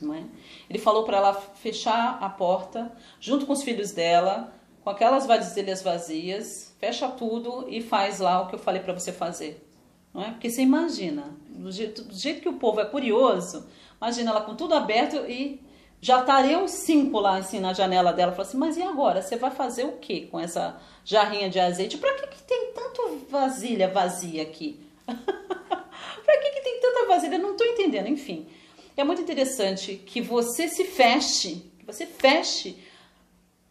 Não 0.00 0.14
é? 0.14 0.22
Ele 0.68 0.78
falou 0.78 1.04
para 1.04 1.18
ela 1.18 1.34
fechar 1.34 2.18
a 2.20 2.28
porta 2.28 2.92
junto 3.18 3.46
com 3.46 3.52
os 3.52 3.62
filhos 3.62 3.92
dela, 3.92 4.52
com 4.82 4.90
aquelas 4.90 5.26
vasilhas 5.26 5.82
vazias, 5.82 6.74
fecha 6.78 7.08
tudo 7.08 7.66
e 7.68 7.82
faz 7.82 8.18
lá 8.18 8.42
o 8.42 8.48
que 8.48 8.54
eu 8.54 8.58
falei 8.58 8.80
para 8.80 8.92
você 8.92 9.12
fazer. 9.12 9.66
Não 10.12 10.22
é? 10.22 10.30
Porque 10.30 10.50
você 10.50 10.62
imagina, 10.62 11.36
do 11.48 11.70
jeito, 11.70 12.02
do 12.02 12.14
jeito 12.14 12.40
que 12.40 12.48
o 12.48 12.54
povo 12.54 12.80
é 12.80 12.84
curioso, 12.84 13.66
imagina 14.00 14.30
ela 14.30 14.40
com 14.40 14.54
tudo 14.56 14.74
aberto 14.74 15.16
e 15.28 15.60
já 16.00 16.20
estariam 16.20 16.66
cinco 16.66 17.20
lá 17.20 17.36
assim 17.36 17.60
na 17.60 17.74
janela 17.74 18.12
dela. 18.12 18.32
Falou 18.32 18.46
assim: 18.46 18.56
Mas 18.56 18.76
e 18.76 18.82
agora? 18.82 19.20
Você 19.20 19.36
vai 19.36 19.50
fazer 19.50 19.84
o 19.84 19.98
que 19.98 20.26
com 20.26 20.40
essa 20.40 20.80
jarrinha 21.04 21.50
de 21.50 21.60
azeite? 21.60 21.98
Para 21.98 22.14
que, 22.14 22.26
que 22.28 22.42
tem 22.42 22.72
tanto 22.74 23.26
vasilha 23.28 23.88
vazia 23.88 24.42
aqui? 24.42 24.80
para 25.04 26.38
que, 26.40 26.50
que 26.50 26.60
tem 26.62 26.80
tanta 26.80 27.06
vasilha? 27.06 27.38
Não 27.38 27.52
estou 27.52 27.66
entendendo. 27.66 28.08
Enfim, 28.08 28.48
é 28.96 29.04
muito 29.04 29.22
interessante 29.22 29.94
que 29.94 30.20
você 30.20 30.68
se 30.68 30.84
feche, 30.84 31.70
que 31.78 31.86
você 31.86 32.06
feche 32.06 32.78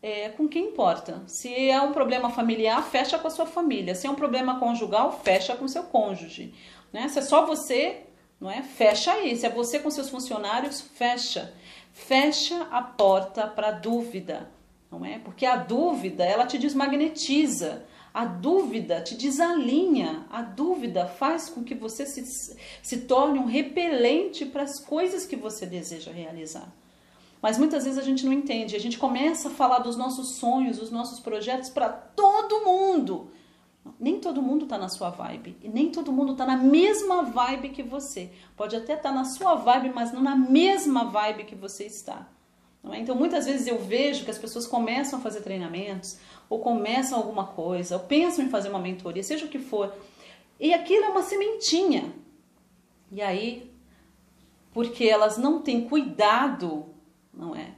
é, 0.01 0.29
com 0.29 0.47
quem 0.47 0.67
importa. 0.67 1.21
Se 1.27 1.53
é 1.69 1.81
um 1.81 1.91
problema 1.91 2.29
familiar, 2.29 2.81
fecha 2.89 3.19
com 3.19 3.27
a 3.27 3.31
sua 3.31 3.45
família. 3.45 3.95
Se 3.95 4.07
é 4.07 4.09
um 4.09 4.15
problema 4.15 4.59
conjugal, 4.59 5.19
fecha 5.23 5.55
com 5.55 5.67
seu 5.67 5.83
cônjuge. 5.83 6.53
Né? 6.91 7.07
Se 7.09 7.19
é 7.19 7.21
só 7.21 7.45
você, 7.45 8.03
não 8.39 8.49
é? 8.49 8.61
Fecha 8.61 9.11
aí. 9.11 9.35
Se 9.35 9.45
é 9.45 9.49
você 9.49 9.79
com 9.79 9.91
seus 9.91 10.09
funcionários, 10.09 10.81
fecha. 10.81 11.53
Fecha 11.91 12.67
a 12.71 12.81
porta 12.81 13.45
para 13.45 13.71
dúvida, 13.71 14.49
não 14.89 15.05
é? 15.05 15.19
Porque 15.19 15.45
a 15.45 15.57
dúvida, 15.57 16.23
ela 16.23 16.45
te 16.45 16.57
desmagnetiza. 16.57 17.85
A 18.13 18.25
dúvida 18.25 19.01
te 19.01 19.15
desalinha, 19.15 20.25
a 20.29 20.41
dúvida 20.41 21.05
faz 21.05 21.49
com 21.49 21.63
que 21.63 21.75
você 21.75 22.05
se, 22.05 22.55
se 22.81 22.97
torne 23.01 23.37
um 23.39 23.45
repelente 23.45 24.45
para 24.45 24.63
as 24.63 24.79
coisas 24.79 25.25
que 25.25 25.35
você 25.35 25.65
deseja 25.65 26.11
realizar. 26.11 26.73
Mas 27.41 27.57
muitas 27.57 27.85
vezes 27.85 27.99
a 27.99 28.03
gente 28.03 28.25
não 28.25 28.33
entende, 28.33 28.75
a 28.75 28.79
gente 28.79 28.97
começa 28.97 29.47
a 29.47 29.51
falar 29.51 29.79
dos 29.79 29.95
nossos 29.95 30.35
sonhos, 30.35 30.77
dos 30.77 30.91
nossos 30.91 31.19
projetos 31.19 31.69
para 31.69 31.89
todo 31.89 32.65
mundo. 32.65 33.31
Nem 33.99 34.19
todo 34.19 34.41
mundo 34.41 34.65
está 34.65 34.77
na 34.77 34.89
sua 34.89 35.09
vibe, 35.09 35.57
e 35.63 35.69
nem 35.69 35.89
todo 35.89 36.11
mundo 36.11 36.33
está 36.33 36.45
na 36.45 36.57
mesma 36.57 37.23
vibe 37.23 37.69
que 37.69 37.81
você. 37.81 38.31
Pode 38.57 38.75
até 38.75 38.93
estar 38.93 39.09
tá 39.09 39.15
na 39.15 39.23
sua 39.23 39.55
vibe, 39.55 39.91
mas 39.93 40.11
não 40.11 40.21
na 40.21 40.35
mesma 40.35 41.05
vibe 41.05 41.45
que 41.45 41.55
você 41.55 41.85
está. 41.85 42.27
É? 42.83 42.99
Então, 42.99 43.15
muitas 43.15 43.45
vezes 43.45 43.67
eu 43.67 43.77
vejo 43.77 44.23
que 44.23 44.31
as 44.31 44.37
pessoas 44.37 44.65
começam 44.65 45.19
a 45.19 45.21
fazer 45.21 45.41
treinamentos, 45.41 46.17
ou 46.49 46.59
começam 46.59 47.17
alguma 47.17 47.47
coisa, 47.47 47.95
ou 47.95 48.03
pensam 48.03 48.45
em 48.45 48.49
fazer 48.49 48.69
uma 48.69 48.79
mentoria, 48.79 49.21
seja 49.21 49.45
o 49.45 49.49
que 49.49 49.59
for, 49.59 49.93
e 50.59 50.73
aquilo 50.73 51.05
é 51.05 51.09
uma 51.09 51.21
sementinha. 51.21 52.13
E 53.11 53.21
aí, 53.21 53.71
porque 54.73 55.05
elas 55.05 55.37
não 55.37 55.61
têm 55.61 55.87
cuidado, 55.87 56.85
não 57.33 57.55
é? 57.55 57.75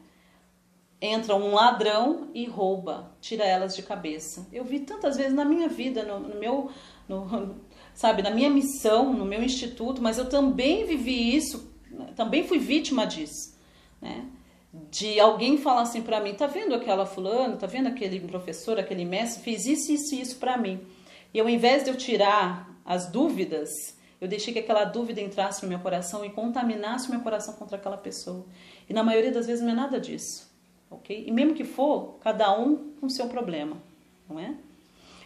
Entra 1.02 1.36
um 1.36 1.54
ladrão 1.54 2.30
e 2.34 2.46
rouba, 2.46 3.12
tira 3.20 3.44
elas 3.44 3.76
de 3.76 3.82
cabeça. 3.82 4.48
Eu 4.54 4.64
vi 4.64 4.82
tantas 4.82 5.18
vezes 5.18 5.34
na 5.34 5.44
minha 5.44 5.68
vida, 5.68 6.04
no, 6.04 6.20
no 6.20 6.40
meu, 6.40 6.70
no, 7.08 7.56
sabe, 7.94 8.22
na 8.22 8.30
minha 8.30 8.50
missão, 8.50 9.12
no 9.14 9.26
meu 9.26 9.42
instituto, 9.42 10.02
mas 10.02 10.18
eu 10.18 10.30
também 10.30 10.86
vivi 10.86 11.36
isso, 11.36 11.72
também 12.16 12.48
fui 12.48 12.60
vítima 12.60 13.06
disso, 13.06 13.58
né? 14.00 14.26
De 14.74 15.20
alguém 15.20 15.58
falar 15.58 15.82
assim 15.82 16.02
para 16.02 16.22
mim, 16.22 16.34
tá 16.34 16.48
vendo 16.48 16.74
aquela 16.74 17.06
fulano, 17.06 17.58
tá 17.58 17.68
vendo 17.68 17.88
aquele 17.88 18.20
professor, 18.22 18.80
aquele 18.80 19.04
mestre, 19.04 19.44
fez 19.44 19.66
isso, 19.66 19.92
isso 19.92 20.16
e 20.16 20.22
isso 20.22 20.38
para 20.38 20.58
mim. 20.58 20.80
E 21.34 21.40
ao 21.40 21.50
invés 21.50 21.84
de 21.84 21.90
eu 21.90 21.96
tirar 21.96 22.70
as 22.86 23.08
dúvidas, 23.08 23.98
eu 24.20 24.28
deixei 24.28 24.54
que 24.54 24.60
aquela 24.60 24.86
dúvida 24.86 25.20
entrasse 25.20 25.64
no 25.64 25.70
meu 25.70 25.80
coração 25.80 26.24
e 26.24 26.30
contaminasse 26.30 27.08
o 27.08 27.12
meu 27.12 27.22
coração 27.22 27.54
contra 27.56 27.78
aquela 27.78 27.98
pessoa. 27.98 28.46
E 28.90 28.94
na 28.94 29.04
maioria 29.04 29.32
das 29.32 29.48
vezes 29.48 29.64
não 29.64 29.72
é 29.72 29.76
nada 29.76 30.00
disso, 30.00 30.50
ok? 30.90 31.26
E 31.28 31.32
mesmo 31.32 31.54
que 31.54 31.64
for, 31.64 32.18
cada 32.22 32.58
um 32.58 32.94
com 33.00 33.10
seu 33.10 33.28
problema, 33.28 33.78
não 34.30 34.40
é? 34.40 34.56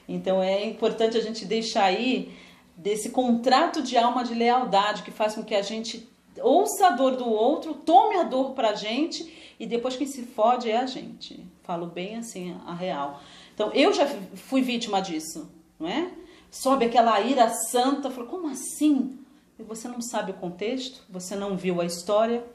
Então 0.08 0.42
é 0.42 0.66
importante 0.66 1.18
a 1.18 1.22
gente 1.22 1.46
deixar 1.46 1.86
aí 1.86 2.34
desse 2.76 3.10
contrato 3.10 3.82
de 3.82 3.98
alma 3.98 4.24
de 4.24 4.34
lealdade 4.34 5.04
que 5.04 5.12
faz 5.12 5.36
com 5.36 5.44
que 5.44 5.56
a 5.56 5.62
gente 5.62 6.10
ouça 6.42 6.88
a 6.88 6.92
dor 6.92 7.16
do 7.16 7.28
outro, 7.28 7.74
tome 7.74 8.16
a 8.16 8.24
dor 8.24 8.52
pra 8.52 8.74
gente 8.74 9.56
e 9.60 9.66
depois 9.66 9.96
quem 9.96 10.08
se 10.08 10.24
fode 10.24 10.70
é 10.70 10.78
a 10.78 10.86
gente. 10.86 11.44
Falo 11.64 11.88
bem 11.88 12.18
assim 12.18 12.56
a 12.66 12.74
real. 12.74 13.22
Então 13.54 13.72
eu 13.74 13.94
já 13.94 14.06
fui 14.36 14.62
vítima 14.62 15.02
disso, 15.02 15.50
não 15.80 15.88
é? 15.88 16.12
Sobe 16.52 16.86
aquela 16.86 17.20
ira 17.22 17.50
santa, 17.50 18.10
falo, 18.10 18.28
como 18.28 18.48
assim? 18.48 19.18
E 19.58 19.64
você 19.64 19.88
não 19.88 20.02
sabe 20.02 20.32
o 20.32 20.36
contexto, 20.36 21.02
você 21.10 21.36
não 21.36 21.58
viu 21.58 21.82
a 21.82 21.86
história, 21.86 22.46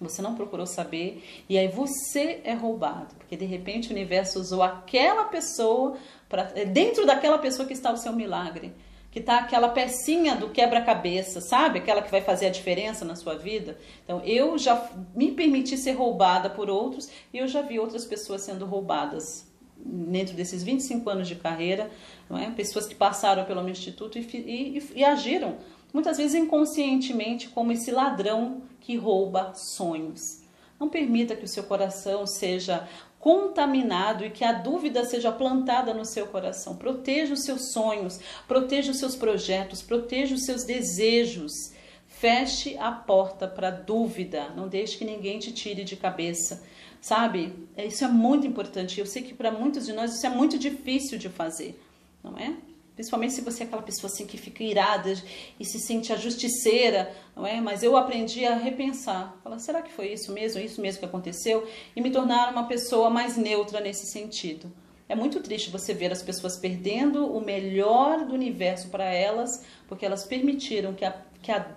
você 0.00 0.20
não 0.20 0.34
procurou 0.34 0.66
saber, 0.66 1.24
e 1.48 1.56
aí 1.56 1.68
você 1.68 2.40
é 2.44 2.52
roubado, 2.52 3.14
porque 3.16 3.36
de 3.36 3.46
repente 3.46 3.88
o 3.88 3.92
universo 3.92 4.38
usou 4.38 4.62
aquela 4.62 5.24
pessoa 5.24 5.96
para 6.28 6.44
dentro 6.66 7.06
daquela 7.06 7.38
pessoa 7.38 7.66
que 7.66 7.72
está 7.72 7.90
o 7.90 7.96
seu 7.96 8.12
milagre 8.12 8.74
que 9.16 9.22
tá 9.22 9.38
aquela 9.38 9.70
pecinha 9.70 10.36
do 10.36 10.50
quebra-cabeça, 10.50 11.40
sabe? 11.40 11.78
Aquela 11.78 12.02
que 12.02 12.10
vai 12.10 12.20
fazer 12.20 12.48
a 12.48 12.50
diferença 12.50 13.02
na 13.02 13.16
sua 13.16 13.34
vida. 13.34 13.78
Então, 14.04 14.20
eu 14.22 14.58
já 14.58 14.90
me 15.14 15.32
permiti 15.32 15.78
ser 15.78 15.92
roubada 15.92 16.50
por 16.50 16.68
outros 16.68 17.08
e 17.32 17.38
eu 17.38 17.48
já 17.48 17.62
vi 17.62 17.78
outras 17.78 18.04
pessoas 18.04 18.42
sendo 18.42 18.66
roubadas 18.66 19.50
dentro 19.78 20.36
desses 20.36 20.62
25 20.62 21.08
anos 21.08 21.28
de 21.28 21.34
carreira, 21.34 21.90
não 22.28 22.36
é? 22.36 22.50
Pessoas 22.50 22.86
que 22.86 22.94
passaram 22.94 23.46
pelo 23.46 23.62
meu 23.62 23.70
instituto 23.70 24.18
e, 24.18 24.20
e, 24.34 24.82
e, 24.96 25.02
agiram, 25.02 25.56
muitas 25.94 26.18
vezes 26.18 26.34
inconscientemente, 26.34 27.48
como 27.48 27.72
esse 27.72 27.90
ladrão 27.90 28.64
que 28.80 28.98
rouba 28.98 29.54
sonhos. 29.54 30.42
Não 30.78 30.90
permita 30.90 31.34
que 31.34 31.46
o 31.46 31.48
seu 31.48 31.62
coração 31.62 32.26
seja 32.26 32.86
contaminado 33.26 34.24
e 34.24 34.30
que 34.30 34.44
a 34.44 34.52
dúvida 34.52 35.04
seja 35.04 35.32
plantada 35.32 35.92
no 35.92 36.04
seu 36.04 36.28
coração. 36.28 36.76
Proteja 36.76 37.34
os 37.34 37.42
seus 37.42 37.72
sonhos, 37.72 38.20
proteja 38.46 38.92
os 38.92 39.00
seus 39.00 39.16
projetos, 39.16 39.82
proteja 39.82 40.32
os 40.32 40.44
seus 40.44 40.62
desejos. 40.62 41.72
Feche 42.06 42.78
a 42.78 42.92
porta 42.92 43.48
para 43.48 43.68
dúvida, 43.68 44.50
não 44.50 44.68
deixe 44.68 44.96
que 44.96 45.04
ninguém 45.04 45.40
te 45.40 45.50
tire 45.50 45.82
de 45.82 45.96
cabeça. 45.96 46.62
Sabe? 47.00 47.52
Isso 47.76 48.04
é 48.04 48.08
muito 48.08 48.46
importante. 48.46 49.00
Eu 49.00 49.06
sei 49.06 49.22
que 49.22 49.34
para 49.34 49.50
muitos 49.50 49.86
de 49.86 49.92
nós 49.92 50.14
isso 50.14 50.24
é 50.24 50.30
muito 50.30 50.56
difícil 50.56 51.18
de 51.18 51.28
fazer, 51.28 51.82
não 52.22 52.38
é? 52.38 52.54
Principalmente 52.96 53.34
se 53.34 53.42
você 53.42 53.62
é 53.62 53.66
aquela 53.66 53.82
pessoa 53.82 54.10
assim 54.10 54.26
que 54.26 54.38
fica 54.38 54.64
irada 54.64 55.12
e 55.60 55.64
se 55.66 55.78
sente 55.78 56.14
a 56.14 56.16
justiceira, 56.16 57.14
não 57.36 57.46
é? 57.46 57.60
Mas 57.60 57.82
eu 57.82 57.94
aprendi 57.94 58.46
a 58.46 58.56
repensar. 58.56 59.36
Falar, 59.44 59.58
será 59.58 59.82
que 59.82 59.92
foi 59.92 60.14
isso 60.14 60.32
mesmo, 60.32 60.62
isso 60.62 60.80
mesmo 60.80 61.00
que 61.00 61.04
aconteceu? 61.04 61.68
E 61.94 62.00
me 62.00 62.10
tornar 62.10 62.50
uma 62.50 62.66
pessoa 62.66 63.10
mais 63.10 63.36
neutra 63.36 63.80
nesse 63.80 64.06
sentido. 64.06 64.72
É 65.06 65.14
muito 65.14 65.40
triste 65.40 65.70
você 65.70 65.92
ver 65.92 66.10
as 66.10 66.22
pessoas 66.22 66.56
perdendo 66.56 67.30
o 67.30 67.38
melhor 67.38 68.24
do 68.24 68.32
universo 68.32 68.88
para 68.88 69.04
elas, 69.04 69.62
porque 69.86 70.06
elas 70.06 70.24
permitiram 70.24 70.94
que 70.94 71.04
a, 71.04 71.14
que 71.42 71.52
a, 71.52 71.70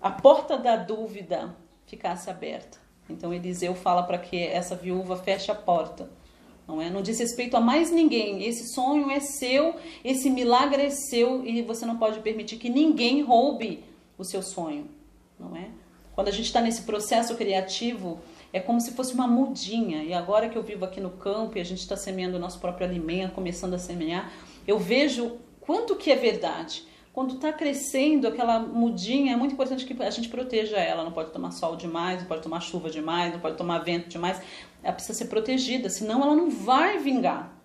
a 0.00 0.12
porta 0.12 0.56
da 0.56 0.76
dúvida 0.76 1.56
ficasse 1.86 2.30
aberta. 2.30 2.78
Então 3.08 3.34
Eliseu 3.34 3.74
fala 3.74 4.04
para 4.04 4.16
que 4.16 4.40
essa 4.40 4.76
viúva 4.76 5.16
feche 5.16 5.50
a 5.50 5.56
porta 5.56 6.08
não 6.70 6.80
é? 6.80 6.88
Não 6.88 7.02
diz 7.02 7.18
respeito 7.18 7.56
a 7.56 7.60
mais 7.60 7.90
ninguém. 7.90 8.44
Esse 8.44 8.72
sonho 8.72 9.10
é 9.10 9.18
seu, 9.18 9.74
esse 10.04 10.30
milagre 10.30 10.82
é 10.82 10.90
seu 10.90 11.44
e 11.44 11.62
você 11.62 11.84
não 11.84 11.98
pode 11.98 12.20
permitir 12.20 12.56
que 12.56 12.70
ninguém 12.70 13.22
roube 13.22 13.82
o 14.16 14.24
seu 14.24 14.42
sonho, 14.42 14.88
não 15.38 15.56
é? 15.56 15.68
Quando 16.14 16.28
a 16.28 16.32
gente 16.32 16.46
está 16.46 16.60
nesse 16.60 16.82
processo 16.82 17.34
criativo, 17.34 18.20
é 18.52 18.60
como 18.60 18.80
se 18.80 18.92
fosse 18.92 19.14
uma 19.14 19.26
mudinha. 19.26 20.04
E 20.04 20.12
agora 20.12 20.48
que 20.48 20.56
eu 20.56 20.62
vivo 20.62 20.84
aqui 20.84 21.00
no 21.00 21.10
campo 21.10 21.56
e 21.56 21.60
a 21.60 21.64
gente 21.64 21.80
está 21.80 21.96
semeando 21.96 22.36
o 22.36 22.40
nosso 22.40 22.60
próprio 22.60 22.86
alimento, 22.86 23.32
começando 23.32 23.74
a 23.74 23.78
semear, 23.78 24.30
eu 24.66 24.78
vejo 24.78 25.38
quanto 25.60 25.96
que 25.96 26.10
é 26.10 26.16
verdade. 26.16 26.84
Quando 27.12 27.34
está 27.34 27.52
crescendo 27.52 28.28
aquela 28.28 28.60
mudinha, 28.60 29.32
é 29.32 29.36
muito 29.36 29.52
importante 29.52 29.84
que 29.84 30.00
a 30.00 30.10
gente 30.10 30.28
proteja 30.28 30.76
ela. 30.76 31.02
Não 31.02 31.10
pode 31.10 31.32
tomar 31.32 31.50
sol 31.50 31.74
demais, 31.74 32.20
não 32.20 32.28
pode 32.28 32.42
tomar 32.42 32.60
chuva 32.60 32.88
demais, 32.88 33.32
não 33.32 33.40
pode 33.40 33.56
tomar 33.56 33.78
vento 33.78 34.08
demais. 34.08 34.40
Ela 34.82 34.92
precisa 34.92 35.18
ser 35.18 35.26
protegida, 35.26 35.88
senão 35.88 36.22
ela 36.22 36.34
não 36.34 36.50
vai 36.50 36.98
vingar. 36.98 37.56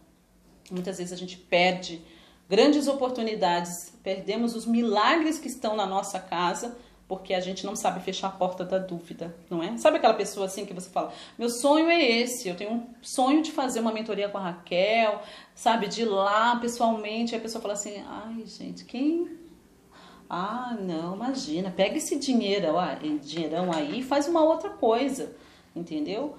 Muitas 0.72 0.98
vezes 0.98 1.14
a 1.14 1.18
gente 1.18 1.38
perde 1.38 2.02
grandes 2.50 2.88
oportunidades, 2.88 3.94
perdemos 4.04 4.56
os 4.56 4.66
milagres 4.66 5.40
que 5.40 5.48
estão 5.48 5.76
na 5.76 5.86
nossa 5.86 6.20
casa 6.20 6.78
porque 7.08 7.36
a 7.36 7.40
gente 7.40 7.66
não 7.66 7.76
sabe 7.76 8.00
fechar 8.00 8.30
a 8.30 8.32
porta 8.32 8.66
da 8.66 8.80
dúvida, 8.80 9.36
não 9.48 9.62
é? 9.62 9.78
Sabe 9.78 9.98
aquela 9.98 10.16
pessoa 10.16 10.48
assim 10.48 10.66
que 10.66 10.74
você 10.74 10.90
fala: 10.90 11.14
"Meu 11.38 11.50
sonho 11.50 11.88
é 11.88 12.02
esse, 12.04 12.50
eu 12.50 12.56
tenho 12.56 12.72
um 12.72 12.88
sonho 13.02 13.44
de 13.44 13.52
fazer 13.52 13.80
uma 13.80 13.92
mentoria 13.92 14.28
com 14.28 14.40
a 14.40 14.42
Raquel, 14.42 15.22
sabe, 15.54 15.88
de 15.88 16.02
ir 16.02 16.06
lá 16.06 16.56
pessoalmente". 16.56 17.36
Aí 17.36 17.40
a 17.40 17.44
pessoa 17.44 17.62
fala 17.62 17.76
assim: 17.76 18.04
"Ai, 18.08 18.44
gente, 18.48 18.86
quem 18.86 19.38
ah, 20.28 20.76
não, 20.80 21.16
imagina, 21.16 21.70
pega 21.70 21.98
esse 21.98 22.18
dinheiro, 22.18 22.74
ó, 22.74 22.84
dinheirão 23.22 23.72
aí 23.72 24.00
e 24.00 24.04
faz 24.04 24.28
uma 24.28 24.44
outra 24.44 24.72
coisa, 24.72 25.36
entendeu? 25.76 26.36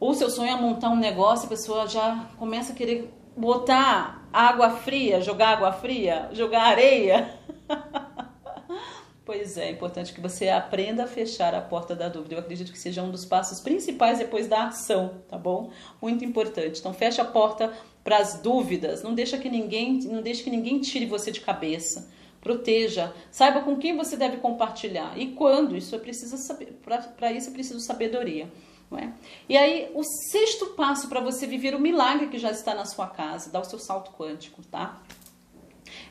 Ou 0.00 0.14
seu 0.14 0.30
sonho 0.30 0.50
é 0.50 0.60
montar 0.60 0.90
um 0.90 0.96
negócio, 0.96 1.46
a 1.46 1.48
pessoa 1.48 1.88
já 1.88 2.28
começa 2.38 2.72
a 2.72 2.76
querer 2.76 3.12
botar 3.36 4.28
água 4.32 4.70
fria, 4.70 5.20
jogar 5.20 5.50
água 5.50 5.72
fria, 5.72 6.28
jogar 6.32 6.62
areia. 6.62 7.34
pois 9.24 9.56
é, 9.56 9.66
é 9.66 9.70
importante 9.70 10.12
que 10.12 10.20
você 10.20 10.48
aprenda 10.48 11.04
a 11.04 11.06
fechar 11.06 11.54
a 11.54 11.60
porta 11.60 11.96
da 11.96 12.08
dúvida. 12.08 12.34
Eu 12.34 12.38
acredito 12.38 12.72
que 12.72 12.78
seja 12.78 13.02
um 13.02 13.10
dos 13.10 13.24
passos 13.24 13.60
principais 13.60 14.18
depois 14.18 14.46
da 14.46 14.68
ação, 14.68 15.22
tá 15.28 15.36
bom? 15.36 15.70
Muito 16.00 16.24
importante. 16.24 16.78
Então 16.78 16.94
fecha 16.94 17.22
a 17.22 17.24
porta 17.24 17.72
para 18.04 18.18
as 18.18 18.40
dúvidas, 18.40 19.02
não 19.02 19.14
deixa 19.14 19.36
que 19.36 19.50
ninguém, 19.50 19.98
não 20.04 20.22
deixe 20.22 20.42
que 20.42 20.50
ninguém 20.50 20.80
tire 20.80 21.06
você 21.06 21.30
de 21.30 21.40
cabeça. 21.40 22.08
Proteja, 22.40 23.12
saiba 23.30 23.60
com 23.62 23.76
quem 23.76 23.96
você 23.96 24.16
deve 24.16 24.36
compartilhar 24.36 25.18
e 25.18 25.32
quando. 25.32 25.76
Isso 25.76 25.94
é 25.94 25.98
preciso 25.98 26.36
saber, 26.36 26.78
para 27.16 27.32
isso 27.32 27.50
é 27.50 27.52
preciso 27.52 27.80
sabedoria. 27.80 28.48
É? 28.96 29.12
E 29.48 29.56
aí, 29.56 29.90
o 29.94 30.02
sexto 30.02 30.66
passo 30.68 31.08
para 31.08 31.20
você 31.20 31.46
viver 31.46 31.74
o 31.74 31.80
milagre 31.80 32.28
que 32.28 32.38
já 32.38 32.50
está 32.50 32.74
na 32.74 32.86
sua 32.86 33.06
casa, 33.06 33.50
dar 33.50 33.60
o 33.60 33.64
seu 33.64 33.78
salto 33.78 34.12
quântico, 34.12 34.62
tá? 34.62 35.02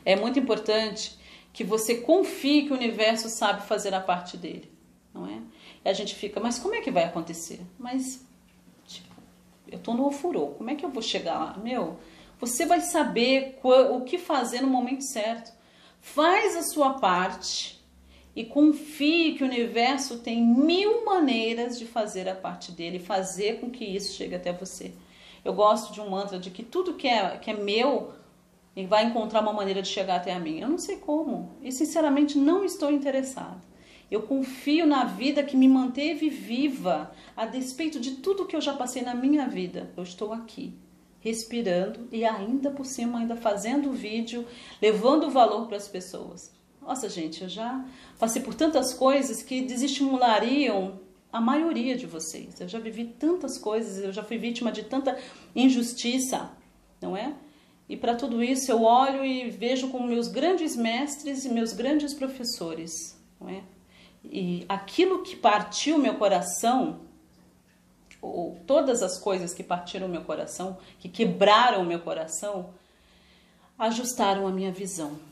É 0.04 0.14
muito 0.14 0.38
importante 0.38 1.18
que 1.52 1.64
você 1.64 1.96
confie 1.96 2.66
que 2.66 2.72
o 2.72 2.76
universo 2.76 3.28
sabe 3.28 3.66
fazer 3.66 3.92
a 3.94 4.00
parte 4.00 4.36
dele, 4.36 4.70
não 5.12 5.26
é? 5.26 5.40
E 5.84 5.88
a 5.88 5.92
gente 5.92 6.14
fica, 6.14 6.38
mas 6.38 6.58
como 6.58 6.74
é 6.74 6.80
que 6.80 6.90
vai 6.90 7.04
acontecer? 7.04 7.60
Mas, 7.76 8.24
tipo, 8.86 9.12
eu 9.66 9.80
tô 9.80 9.92
no 9.94 10.06
ofurô, 10.06 10.48
como 10.48 10.70
é 10.70 10.76
que 10.76 10.84
eu 10.84 10.90
vou 10.90 11.02
chegar 11.02 11.36
lá? 11.36 11.56
Meu, 11.56 11.98
você 12.38 12.64
vai 12.64 12.80
saber 12.80 13.58
o 13.62 14.02
que 14.02 14.18
fazer 14.18 14.60
no 14.60 14.68
momento 14.68 15.02
certo. 15.02 15.52
Faz 16.00 16.54
a 16.56 16.62
sua 16.62 16.94
parte 16.94 17.77
e 18.38 18.44
confie 18.44 19.34
que 19.34 19.42
o 19.42 19.48
universo 19.48 20.20
tem 20.20 20.40
mil 20.40 21.04
maneiras 21.04 21.76
de 21.76 21.84
fazer 21.84 22.28
a 22.28 22.36
parte 22.36 22.70
dele, 22.70 23.00
fazer 23.00 23.58
com 23.58 23.68
que 23.68 23.84
isso 23.84 24.14
chegue 24.14 24.36
até 24.36 24.52
você. 24.52 24.92
Eu 25.44 25.52
gosto 25.52 25.92
de 25.92 26.00
um 26.00 26.08
mantra 26.08 26.38
de 26.38 26.48
que 26.48 26.62
tudo 26.62 26.94
que 26.94 27.08
é, 27.08 27.36
que 27.38 27.50
é 27.50 27.54
meu 27.54 28.12
vai 28.86 29.06
encontrar 29.06 29.40
uma 29.40 29.52
maneira 29.52 29.82
de 29.82 29.88
chegar 29.88 30.14
até 30.14 30.32
a 30.32 30.38
mim. 30.38 30.60
Eu 30.60 30.68
não 30.68 30.78
sei 30.78 30.98
como 30.98 31.56
e 31.60 31.72
sinceramente 31.72 32.38
não 32.38 32.64
estou 32.64 32.92
interessada. 32.92 33.60
Eu 34.08 34.22
confio 34.22 34.86
na 34.86 35.02
vida 35.02 35.42
que 35.42 35.56
me 35.56 35.66
manteve 35.66 36.30
viva, 36.30 37.10
a 37.36 37.44
despeito 37.44 37.98
de 37.98 38.18
tudo 38.18 38.46
que 38.46 38.54
eu 38.54 38.60
já 38.60 38.72
passei 38.72 39.02
na 39.02 39.16
minha 39.16 39.48
vida. 39.48 39.90
Eu 39.96 40.04
estou 40.04 40.32
aqui, 40.32 40.78
respirando 41.18 42.06
e 42.12 42.24
ainda 42.24 42.70
por 42.70 42.86
cima, 42.86 43.18
ainda 43.18 43.34
fazendo 43.34 43.90
vídeo, 43.90 44.46
levando 44.80 45.28
valor 45.28 45.66
para 45.66 45.76
as 45.76 45.88
pessoas. 45.88 46.56
Nossa, 46.88 47.06
gente, 47.06 47.42
eu 47.42 47.50
já 47.50 47.84
passei 48.18 48.40
por 48.40 48.54
tantas 48.54 48.94
coisas 48.94 49.42
que 49.42 49.60
desestimulariam 49.60 50.98
a 51.30 51.38
maioria 51.38 51.94
de 51.94 52.06
vocês. 52.06 52.58
Eu 52.58 52.66
já 52.66 52.78
vivi 52.78 53.04
tantas 53.04 53.58
coisas, 53.58 54.02
eu 54.02 54.10
já 54.10 54.22
fui 54.22 54.38
vítima 54.38 54.72
de 54.72 54.84
tanta 54.84 55.18
injustiça, 55.54 56.50
não 56.98 57.14
é? 57.14 57.34
E 57.90 57.94
para 57.94 58.14
tudo 58.14 58.42
isso 58.42 58.72
eu 58.72 58.84
olho 58.84 59.22
e 59.22 59.50
vejo 59.50 59.90
como 59.90 60.08
meus 60.08 60.28
grandes 60.28 60.76
mestres 60.76 61.44
e 61.44 61.50
meus 61.50 61.74
grandes 61.74 62.14
professores, 62.14 63.20
não 63.38 63.50
é? 63.50 63.62
E 64.24 64.64
aquilo 64.66 65.22
que 65.22 65.36
partiu 65.36 65.98
meu 65.98 66.14
coração, 66.14 67.00
ou 68.22 68.58
todas 68.66 69.02
as 69.02 69.18
coisas 69.18 69.52
que 69.52 69.62
partiram 69.62 70.08
meu 70.08 70.24
coração, 70.24 70.78
que 70.98 71.10
quebraram 71.10 71.84
meu 71.84 72.00
coração, 72.00 72.70
ajustaram 73.78 74.46
a 74.46 74.50
minha 74.50 74.72
visão. 74.72 75.27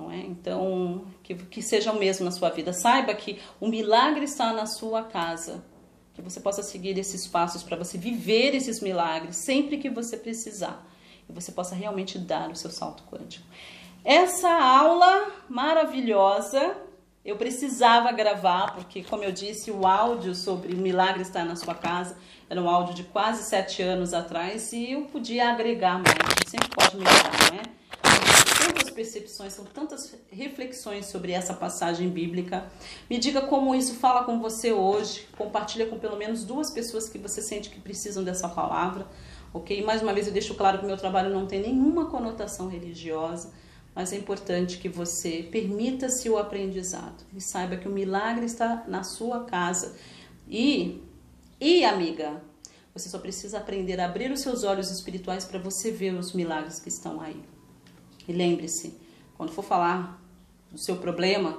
Não 0.00 0.10
é? 0.10 0.20
Então, 0.20 1.04
que, 1.22 1.34
que 1.34 1.60
seja 1.60 1.92
o 1.92 1.98
mesmo 1.98 2.24
na 2.24 2.30
sua 2.30 2.48
vida. 2.48 2.72
Saiba 2.72 3.12
que 3.12 3.38
o 3.60 3.68
milagre 3.68 4.24
está 4.24 4.50
na 4.50 4.64
sua 4.64 5.02
casa. 5.02 5.62
Que 6.14 6.22
você 6.22 6.40
possa 6.40 6.62
seguir 6.62 6.98
esses 6.98 7.26
passos 7.26 7.62
para 7.62 7.76
você 7.76 7.98
viver 7.98 8.54
esses 8.54 8.80
milagres 8.80 9.36
sempre 9.36 9.76
que 9.76 9.90
você 9.90 10.16
precisar. 10.16 10.82
E 11.28 11.32
você 11.32 11.52
possa 11.52 11.74
realmente 11.74 12.18
dar 12.18 12.50
o 12.50 12.56
seu 12.56 12.70
salto 12.70 13.02
quântico. 13.04 13.46
Essa 14.02 14.50
aula 14.50 15.30
maravilhosa 15.48 16.76
eu 17.22 17.36
precisava 17.36 18.10
gravar, 18.10 18.74
porque, 18.74 19.02
como 19.02 19.22
eu 19.22 19.30
disse, 19.30 19.70
o 19.70 19.86
áudio 19.86 20.34
sobre 20.34 20.72
o 20.72 20.78
milagre 20.78 21.20
estar 21.20 21.44
na 21.44 21.54
sua 21.54 21.74
casa 21.74 22.16
era 22.48 22.60
um 22.60 22.68
áudio 22.68 22.94
de 22.94 23.04
quase 23.04 23.42
sete 23.42 23.82
anos 23.82 24.14
atrás 24.14 24.72
e 24.72 24.92
eu 24.92 25.02
podia 25.02 25.50
agregar 25.50 25.98
mais. 25.98 26.16
sempre 26.48 26.70
pode 26.70 26.96
melhorar, 26.96 27.52
né? 27.52 27.62
São 27.62 27.79
tantas 28.66 28.90
percepções, 28.90 29.52
são 29.52 29.64
tantas 29.64 30.14
reflexões 30.30 31.06
sobre 31.06 31.32
essa 31.32 31.54
passagem 31.54 32.08
bíblica. 32.08 32.70
Me 33.08 33.18
diga 33.18 33.42
como 33.42 33.74
isso 33.74 33.94
fala 33.94 34.24
com 34.24 34.40
você 34.40 34.72
hoje. 34.72 35.26
Compartilha 35.36 35.86
com 35.86 35.98
pelo 35.98 36.16
menos 36.16 36.44
duas 36.44 36.70
pessoas 36.70 37.08
que 37.08 37.18
você 37.18 37.40
sente 37.40 37.70
que 37.70 37.80
precisam 37.80 38.22
dessa 38.22 38.48
palavra, 38.48 39.06
ok? 39.52 39.82
Mais 39.82 40.02
uma 40.02 40.12
vez 40.12 40.26
eu 40.26 40.32
deixo 40.32 40.54
claro 40.54 40.78
que 40.78 40.86
meu 40.86 40.96
trabalho 40.96 41.30
não 41.30 41.46
tem 41.46 41.60
nenhuma 41.60 42.06
conotação 42.06 42.68
religiosa 42.68 43.50
mas 43.94 44.12
é 44.12 44.16
importante 44.16 44.78
que 44.78 44.88
você 44.88 45.48
permita-se 45.50 46.28
o 46.30 46.38
aprendizado 46.38 47.24
e 47.34 47.40
saiba 47.40 47.76
que 47.76 47.88
o 47.88 47.92
milagre 47.92 48.46
está 48.46 48.84
na 48.86 49.02
sua 49.02 49.44
casa. 49.44 49.96
E, 50.48 51.02
e 51.60 51.84
amiga, 51.84 52.40
você 52.94 53.08
só 53.08 53.18
precisa 53.18 53.58
aprender 53.58 54.00
a 54.00 54.06
abrir 54.06 54.30
os 54.30 54.40
seus 54.40 54.64
olhos 54.64 54.90
espirituais 54.90 55.44
para 55.44 55.58
você 55.58 55.90
ver 55.90 56.14
os 56.14 56.32
milagres 56.32 56.78
que 56.78 56.88
estão 56.88 57.20
aí. 57.20 57.42
E 58.28 58.32
lembre-se, 58.32 58.98
quando 59.36 59.52
for 59.52 59.62
falar 59.62 60.20
do 60.70 60.78
seu 60.78 60.96
problema, 60.96 61.58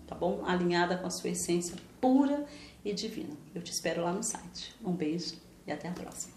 Tá 0.06 0.14
bom? 0.14 0.44
Alinhada 0.44 0.96
com 0.96 1.06
a 1.06 1.10
sua 1.10 1.30
essência 1.30 1.76
pura 2.00 2.46
e 2.84 2.92
divina. 2.92 3.34
Eu 3.54 3.62
te 3.62 3.72
espero 3.72 4.02
lá 4.02 4.12
no 4.12 4.22
site. 4.22 4.74
Um 4.84 4.92
beijo 4.92 5.34
e 5.66 5.72
até 5.72 5.88
a 5.88 5.92
próxima. 5.92 6.35